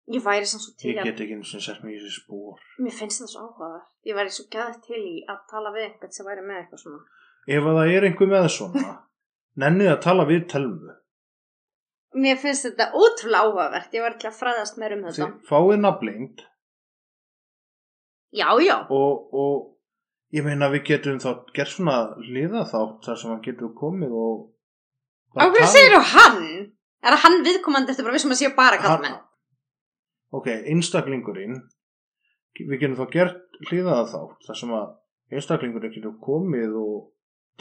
[0.07, 2.21] Ég væri samt svo til Ég að get ekki eins og sett mig í þessi
[2.21, 2.61] spór.
[2.79, 3.89] mér finnst það svo áhugavert.
[4.07, 7.01] Ég væri svo gæðið til í að tala við einhvern sem væri með eitthvað svona.
[7.47, 8.93] Ef að það er einhver með svona,
[9.63, 10.95] nennið að tala við telmu.
[12.23, 13.97] mér finnst þetta ótrúlega áhugavert.
[13.97, 15.27] Ég væri til að fræðast meir um þetta.
[15.51, 16.45] Fáið nafnlengd
[18.33, 23.43] já, já, og, og ég meina við getum þá gert svona hliðaþátt þar sem hann
[23.45, 24.49] getur komið og
[25.37, 26.43] á hverju segir þú hann?
[27.03, 29.17] er það hann viðkomandi eftir bara vissum að séu bara kallmenn
[30.35, 31.59] ok, einstaklingurinn
[32.57, 34.87] við getum þá gert hliðaþátt þar sem að
[35.37, 36.97] einstaklingurinn getur komið og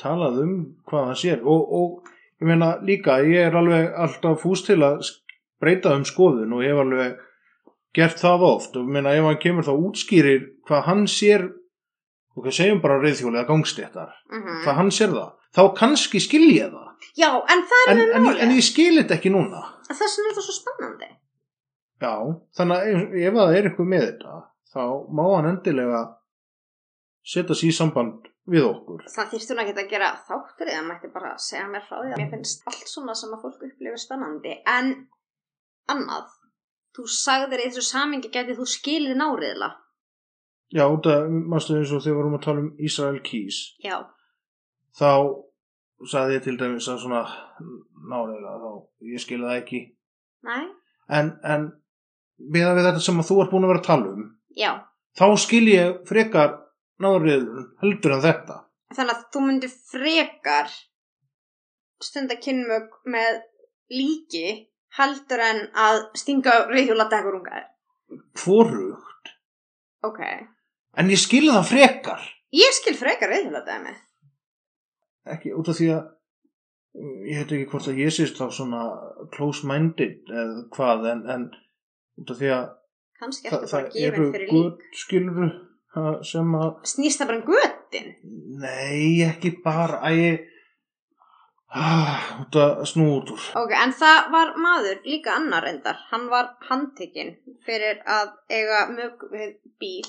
[0.01, 0.55] talað um
[0.89, 1.39] hvað hann sér.
[1.41, 2.11] Og, og
[2.41, 6.65] ég meina líka ég er alveg alltaf fúst til að sk- breyta um skoðun og
[6.65, 7.23] ég hef alveg
[7.97, 8.77] gert það oft.
[8.77, 11.47] Og meina ef hann kemur þá útskýrir hvað hann sér
[12.37, 16.75] ok, segjum bara reyðhjóli eða gangstéttar mm hvað hann sér það, þá kannski skil ég
[16.75, 16.91] það.
[17.17, 19.63] Já, en það er en, með en, máli en ég skil þetta ekki núna.
[19.89, 21.11] Þess vegna er það svo spennandi.
[21.97, 22.15] Já,
[22.59, 24.39] þannig að ef, ef það er eitthvað með þetta
[24.77, 24.83] þá
[25.17, 26.01] má hann endilega
[27.27, 29.07] setja sér í samband við okkur.
[29.11, 32.21] Það þýrst hún ekki að gera þáttur eða mætti bara segja mér frá því að
[32.21, 34.93] mér finnst allt svona sem að fólk upplifir spennandi en
[35.91, 36.29] annað
[36.97, 39.73] þú sagðir í þessu samingi getið þú skilið náriðla
[40.75, 43.99] já, það mástu eins og þegar við vorum að tala um Ísrael Keys já,
[44.97, 45.11] þá
[46.05, 47.23] sagði ég til dæmis að svona
[48.11, 48.71] nálega þá,
[49.13, 49.81] ég skil það ekki.
[50.47, 50.59] Næ,
[51.19, 51.67] en, en
[52.37, 54.27] við við þetta sem að þú ert búin að vera að tala um
[54.57, 54.71] já.
[55.17, 56.55] þá skil ég frekar
[57.03, 58.61] náriðlun heldur en þetta.
[58.97, 60.77] Þannig að þú myndir frekar
[62.05, 63.41] stunda kynmög með
[63.93, 64.47] líki
[64.97, 67.63] heldur en að stinga reyðhjóla dekurunga
[68.41, 69.35] hvorugt.
[70.07, 70.21] Ok,
[70.97, 72.27] en ég skil það frekar.
[72.55, 73.97] Ég skil frekar reyðhjóla dæmi
[75.33, 78.83] ekki út af því að uh, ég heit ekki hvort að ég sést þá svona
[79.35, 81.47] close-minded eða hvað en, en
[82.23, 82.67] út af því að
[83.21, 84.59] kannski það, ertu bara það eru gefin fyrir lík.
[84.59, 85.49] gutt skiluru
[86.29, 88.09] sem að snýst það bara um götin?
[88.61, 90.51] Nei ekki bara að ég
[91.77, 95.99] ah, út að snú út úr Ok, en það var maður líka annar endar.
[96.11, 97.35] Hann var handtekinn
[97.67, 100.09] fyrir að eiga mög við bíl.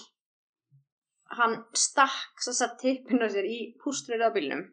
[1.38, 4.63] Hann stakk þess að tippinu sér í pústrið á bílnum.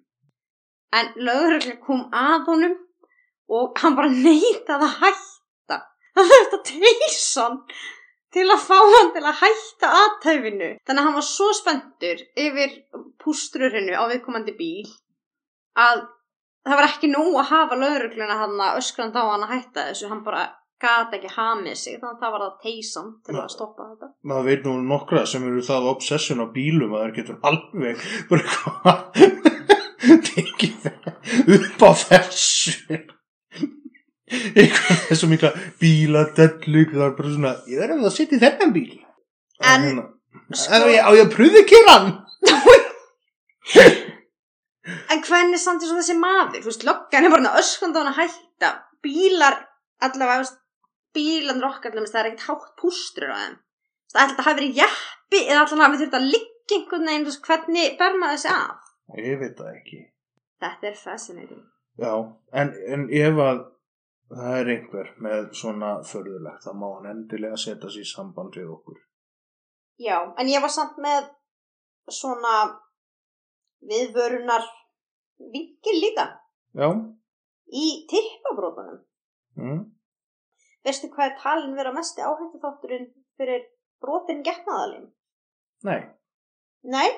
[0.95, 2.79] En lögreglega kom að honum
[3.51, 5.81] og hann bara neitaði að hætta.
[6.15, 7.61] Það þurfti að teysa hann
[8.35, 10.71] til að fá hann til að hætta aðtæfinu.
[10.87, 12.77] Þannig að hann var svo spenntur yfir
[13.23, 14.93] pústrurinu á viðkomandi bíl
[15.79, 16.07] að
[16.65, 20.09] það var ekki nóg að hafa laurugluna hann að öskrand á hann að hætta þessu,
[20.13, 20.45] hann bara
[20.85, 24.09] gata ekki hamið sig, þannig að það var að teysan til að stoppa þetta.
[24.31, 27.97] maður veit nú nokkra sem eru það obsession á bílum að þeir getur alveg
[28.31, 28.99] bara eitthvað
[30.29, 30.89] tekið
[31.55, 32.75] upp á þessu.
[34.35, 35.51] Eitthvað þessu mikla
[35.81, 38.95] bíladellu það er bara svona, ég verður að setja í þennan bíl.
[39.63, 40.05] En, hérna,
[40.59, 42.11] sko- á ég, að pröfu kýran
[45.15, 47.59] En hvernig samt eins og þessi maður, þú veist, löggan er bara að
[48.01, 48.71] hann að hætta,
[49.05, 49.59] bílar,
[50.03, 50.47] allavega,
[51.15, 53.59] bílandur okkar, allavega, það er ekkert hátt pústrur á þeim.
[54.15, 57.31] Það ætla að hafa verið jeppi eða allavega við þurfum að liggja einhvern veginn, þú
[57.31, 58.91] veist, hvernig ber maður þessi af?
[59.21, 60.01] ég veit það ekki
[60.65, 61.63] Þetta er fascinating.
[62.01, 62.13] já,
[62.61, 63.59] en, en ef að
[64.35, 68.71] það er einhver með svona förðulegt, þá má hann endilega setja sér í samband við
[68.73, 68.97] okkur
[70.01, 71.29] Já, en ég var samt með
[72.11, 72.55] svona
[73.85, 74.65] viðvörunar
[75.39, 76.27] vingil líka
[76.75, 76.89] já,
[77.73, 79.01] í tippabrótunum.
[79.57, 79.85] mm.
[80.85, 83.09] Veistu hvað er talin vera mesti áhættu þátturinn
[83.39, 83.65] fyrir
[84.05, 85.09] brotin getnaðalín?
[85.85, 86.03] nei
[86.85, 87.09] Nei,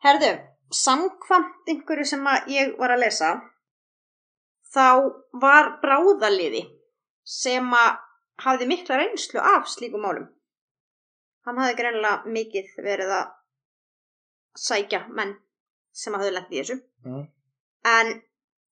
[0.00, 0.30] herðu,
[0.72, 3.34] samkvæmt einhverju sem ég var að lesa,
[4.72, 4.86] þá
[5.42, 6.62] var bráðaliði
[7.28, 7.98] sem að
[8.46, 10.30] hafði mikla reynslu af slíkum málum.
[11.44, 13.34] Hann hafði greinilega mikið verið að
[14.56, 15.36] sækja menn
[15.92, 16.80] sem hafði lent í þessu.
[17.04, 17.26] Mm.
[17.84, 18.12] En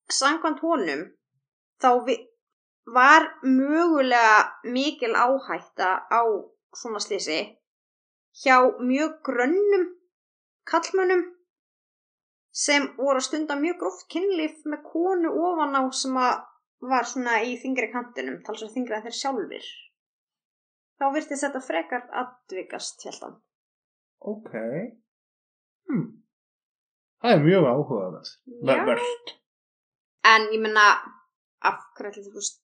[0.09, 1.03] samkvæmt honum
[1.83, 1.89] þá
[2.95, 4.39] var mögulega
[4.75, 6.21] mikil áhætta á
[6.75, 7.41] svona slísi
[8.43, 8.57] hjá
[8.89, 9.85] mjög grönnum
[10.71, 11.23] kallmönnum
[12.65, 16.41] sem voru að stunda mjög gróft kynlíf með konu ofan á sem að
[16.91, 19.67] var svona í þingri kantinum, talsveit þingri en þeir sjálfir.
[20.99, 23.37] Þá virtist þetta frekar aðvikast, held hann.
[24.33, 24.51] Ok.
[25.89, 26.03] Hmm.
[27.23, 28.33] Það er mjög áhugaverð.
[28.67, 28.75] Já.
[28.89, 29.33] Verðt.
[30.33, 30.85] En ég menna,
[31.63, 32.59] af hverju ætli þú veist,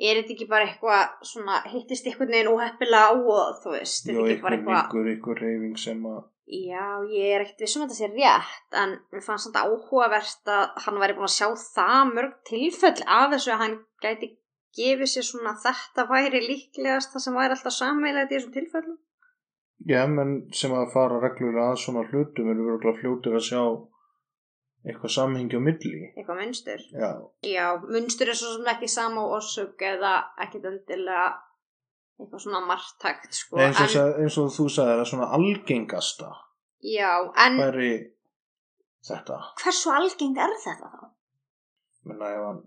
[0.00, 4.16] er þetta ekki bara eitthvað svona, hittist einhvern veginn óheppilega á og þú veist, Jó,
[4.16, 6.20] þetta ekki bara eitthvað, ykkur, ykkur reyfing sem að
[6.50, 10.80] Já, ég er ekkert vissum að þetta sé rétt en mér fannst þetta áhugavert að
[10.82, 14.30] hann væri búin að sjá það mörg tilfell af þessu að hann gæti
[14.74, 18.98] gefið sér svona að þetta væri líklegast það sem væri alltaf sammeilegt í þessum tilfellum.
[19.92, 23.62] Já, menn sem að fara reglulega að svona hlutum eru verið fljótir að sjá
[24.86, 26.00] eitthvað samhengi á milli.
[26.16, 26.82] Eitthvað munstur.
[26.92, 27.10] Já,
[27.46, 30.12] Já, munstur er svo sem ekki sama á orsök eða
[30.46, 31.26] ekkert endilega
[32.20, 33.58] eitthvað svona margtækt sko.
[33.60, 36.30] eins, og, en, eins og þú sagðir að svona algengasta
[36.84, 37.12] já,
[37.44, 37.92] en væri
[39.08, 39.38] þetta.
[39.62, 41.06] hversu algeng er þetta þá?
[42.10, 42.60] Menna ef hann,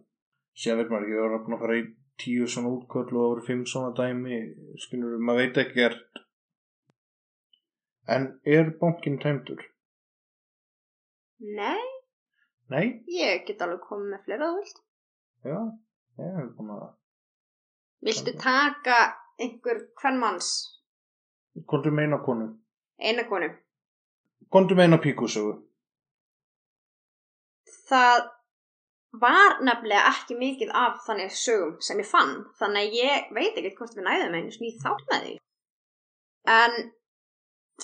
[0.58, 1.86] síðan veit maður ekki, við erum að fara í
[2.24, 4.42] tíu svona útköll og voru fimm svona dæmi,
[4.82, 6.22] skilur maður veit ekki gert.
[8.10, 9.62] En er bankin tæmdur?
[11.44, 11.82] Nei,
[12.72, 13.04] Nei?
[13.12, 14.80] ég get alveg komið með fleira þú vilt.
[15.44, 15.58] Já,
[16.22, 16.86] ég er búin að...
[18.04, 18.98] Viltu taka
[19.40, 20.50] einhver hvernmanns
[21.66, 22.48] Kondu meina konu.
[22.98, 23.50] eina konu?
[24.50, 25.54] Kondu meina píkusögu.
[27.90, 28.24] Það
[29.22, 33.76] var nefnilega ekki mikið af þannig sögum sem ég fann þannig að ég veit ekki
[33.78, 35.36] hvort við næðum einu þátt með því.
[36.58, 36.78] En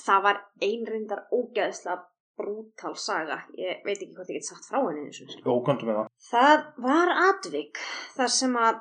[0.05, 2.07] það var einrindar ógeðslega
[2.40, 3.38] brútal saga.
[3.60, 6.08] Ég veit ekki hvort ég get sagt frá henni eins og Jó, kondu með það.
[6.30, 7.76] Það var atvik
[8.16, 8.76] þar sem að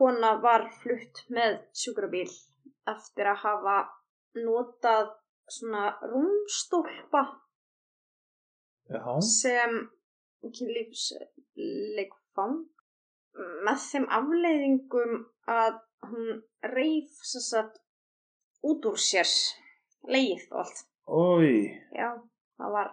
[0.00, 2.30] kona var flutt með sjúkrabíl
[2.88, 3.78] eftir að hafa
[4.40, 5.06] notað
[5.50, 7.22] svona rúmstólpa
[8.90, 9.90] Já, sem
[10.40, 12.64] kynlífsleikfang
[13.66, 15.12] með þeim afleiðingum
[15.50, 15.74] að
[16.10, 16.28] hún
[16.72, 17.76] reif sem sagt
[18.66, 19.28] út úr sér
[20.10, 20.78] leið og allt.
[21.10, 21.54] Ói,
[21.92, 22.10] Já,
[22.58, 22.88] það var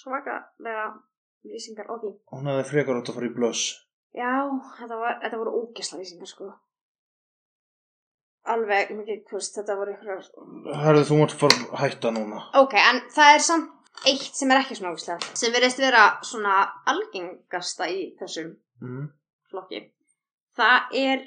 [0.00, 0.86] svakalega
[1.46, 2.10] lýsingar á því.
[2.34, 3.64] hún hefði frekar átt að fara í blöss.
[4.16, 4.32] Já,
[4.78, 6.52] þetta, var, þetta voru ógesla lýsingar sko.
[8.46, 10.20] Alveg, mikið, þú veist, þetta voru ykkur...
[10.84, 12.42] Herðu, þú mátt fara að hætta núna.
[12.60, 13.72] Ok, en það er samt
[14.06, 15.32] eitt sem er ekki svona ógeslega.
[15.40, 16.58] Sem verðist vera svona
[16.92, 19.06] algengasta í þessum Mm.
[19.50, 19.78] flokki.
[20.56, 21.22] Það er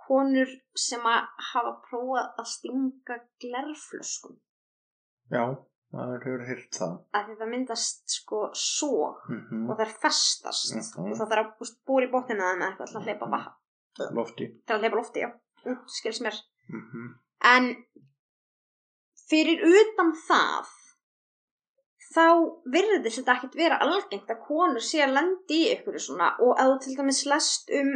[0.00, 4.38] konur sem að hafa prófað að stinga glerflöskum.
[5.30, 5.42] Já,
[5.92, 6.92] það hefur heyrt það.
[7.18, 11.10] Af því það myndast sko sóg Mm og þær festast Mhm.
[11.12, 14.46] og það þarf að búra í bóttina þeim eitthvað til að hleypa, vatn- Lofti.
[14.66, 15.30] til að hleypa lofti, já.
[15.66, 16.36] Út, skils mér.
[16.72, 17.76] Mm En
[19.30, 20.66] fyrir utan það
[22.14, 22.26] þá
[22.66, 26.72] virðist þetta ekkert vera algengt að konur sé að lendi í ykkur svona og að
[26.72, 27.92] þú til dæmis lest um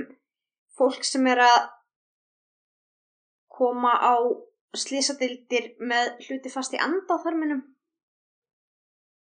[0.78, 1.70] fólk sem er að
[3.48, 4.14] koma á
[4.74, 7.62] slísadildir með hluti fast í andaþörminum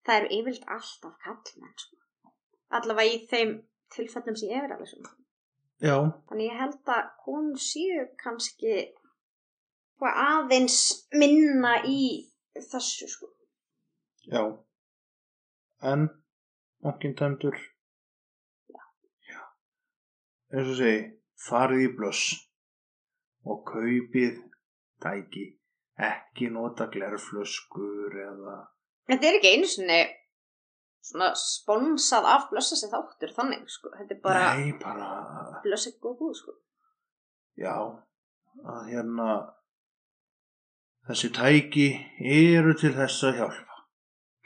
[0.06, 1.96] það eru yfirlt alltaf kallmenn sko.
[2.78, 3.56] allavega í þeim
[3.94, 5.16] tilfellum sem ég er alveg svona
[5.80, 5.96] Já,
[6.28, 10.80] Þannig ég held að konur séu kannski eitthvað aðeins
[11.16, 12.00] minna í
[12.68, 13.30] þessu sko.
[14.28, 14.42] já.
[15.82, 16.08] En,
[16.84, 17.56] bankin tæmdur.
[18.68, 18.82] Já.
[19.30, 19.40] Já.
[20.52, 20.98] Eins og segi,
[21.48, 22.26] farið í blöss
[23.48, 24.42] og kaupið
[25.00, 25.46] tæki.
[25.96, 28.58] Ekki nota glerflöskur eða...
[29.10, 30.00] Þetta er ekki einu sinni
[31.02, 33.90] svona sponsað af blössa sér þáttur þannig sko.
[33.96, 35.08] Þetta er bara Nei, bara...
[35.64, 36.54] blössa góð búð sko.
[37.58, 37.74] Já,
[38.62, 39.30] að hérna...
[41.10, 41.86] Þessi tæki
[42.36, 43.78] eru til þess að hjálpa.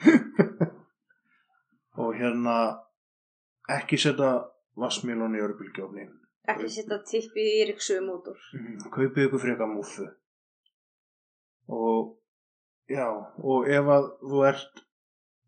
[2.00, 2.54] og hérna
[3.74, 4.30] ekki setja
[4.80, 6.12] vassmílun í örbylgjófnin.
[6.48, 8.38] Ekki setja tippi í riksu mótor.
[8.56, 10.06] Mm, Kaupið ykkur freka múfu.
[11.74, 12.14] Og
[12.90, 13.06] já,
[13.38, 14.82] og ef að þú ert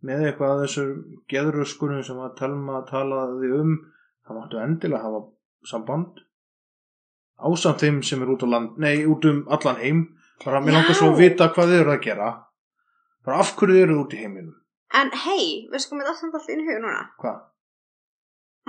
[0.07, 0.87] með eitthvað að þessu
[1.33, 3.75] geðröskunum sem að Telma talaði um,
[4.27, 5.25] þá máttu endilega hafa
[5.67, 6.23] samband
[7.37, 10.05] ásamt þeim sem er út á land, nei, út um allan heim.
[10.45, 12.29] Bara mér langar svo að vita hvað þið eru að gera.
[13.25, 14.55] Bara af hverju þið eru út í heiminum.
[14.97, 17.03] En hei, við sko með það samt allt inn í hug núna.
[17.21, 17.39] Hvað?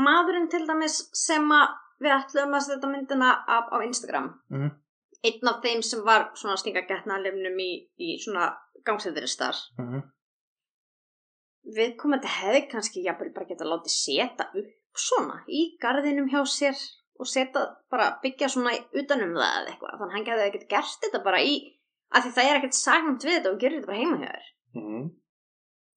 [0.08, 4.30] Maðurinn til dæmis sem að við ætlum að setja myndina af á Instagram.
[4.54, 4.72] Mhm.
[5.26, 8.52] Einn af þeim sem var svona að stinga getnaðalefnum í, í svona
[8.86, 9.58] gangsæðuristar.
[9.80, 10.06] Mm -hmm.
[11.78, 16.78] við komandi hefði kannski jafnvel bara geta látið setja upp svona í garðinum hjá sér
[17.20, 21.04] og setja bara byggja svona utanum það eða eitthvað þannig að hann hefði ekkert gert
[21.04, 21.56] þetta bara í
[22.16, 24.48] af því það er ekkert sagnamt við þetta og gerir þetta bara heima hjá þér
[24.80, 25.08] Mm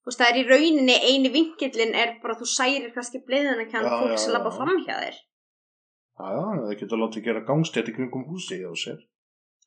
[0.01, 3.67] þú veist það er í rauninni eini vinkillin er bara að þú særir kannski bleiðuna
[3.69, 5.19] kján Já, fólk sem lappa fram hjá þér
[6.21, 8.99] Já, það geta látið gera gangstætt í kringum húsið á sér.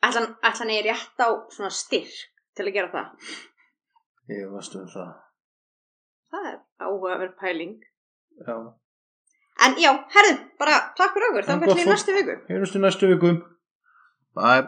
[0.07, 2.15] Ætlan, ætlan er rétt á svona styrk
[2.57, 3.35] til að gera það
[4.35, 5.11] Ég varst um það.
[6.33, 7.75] það er áhugaverð pæling
[8.47, 8.55] Já.
[9.65, 13.35] en já, herðu, bara takk fyrir okkur þá kannski í næstu viku í næstu viku.
[14.35, 14.65] Bye.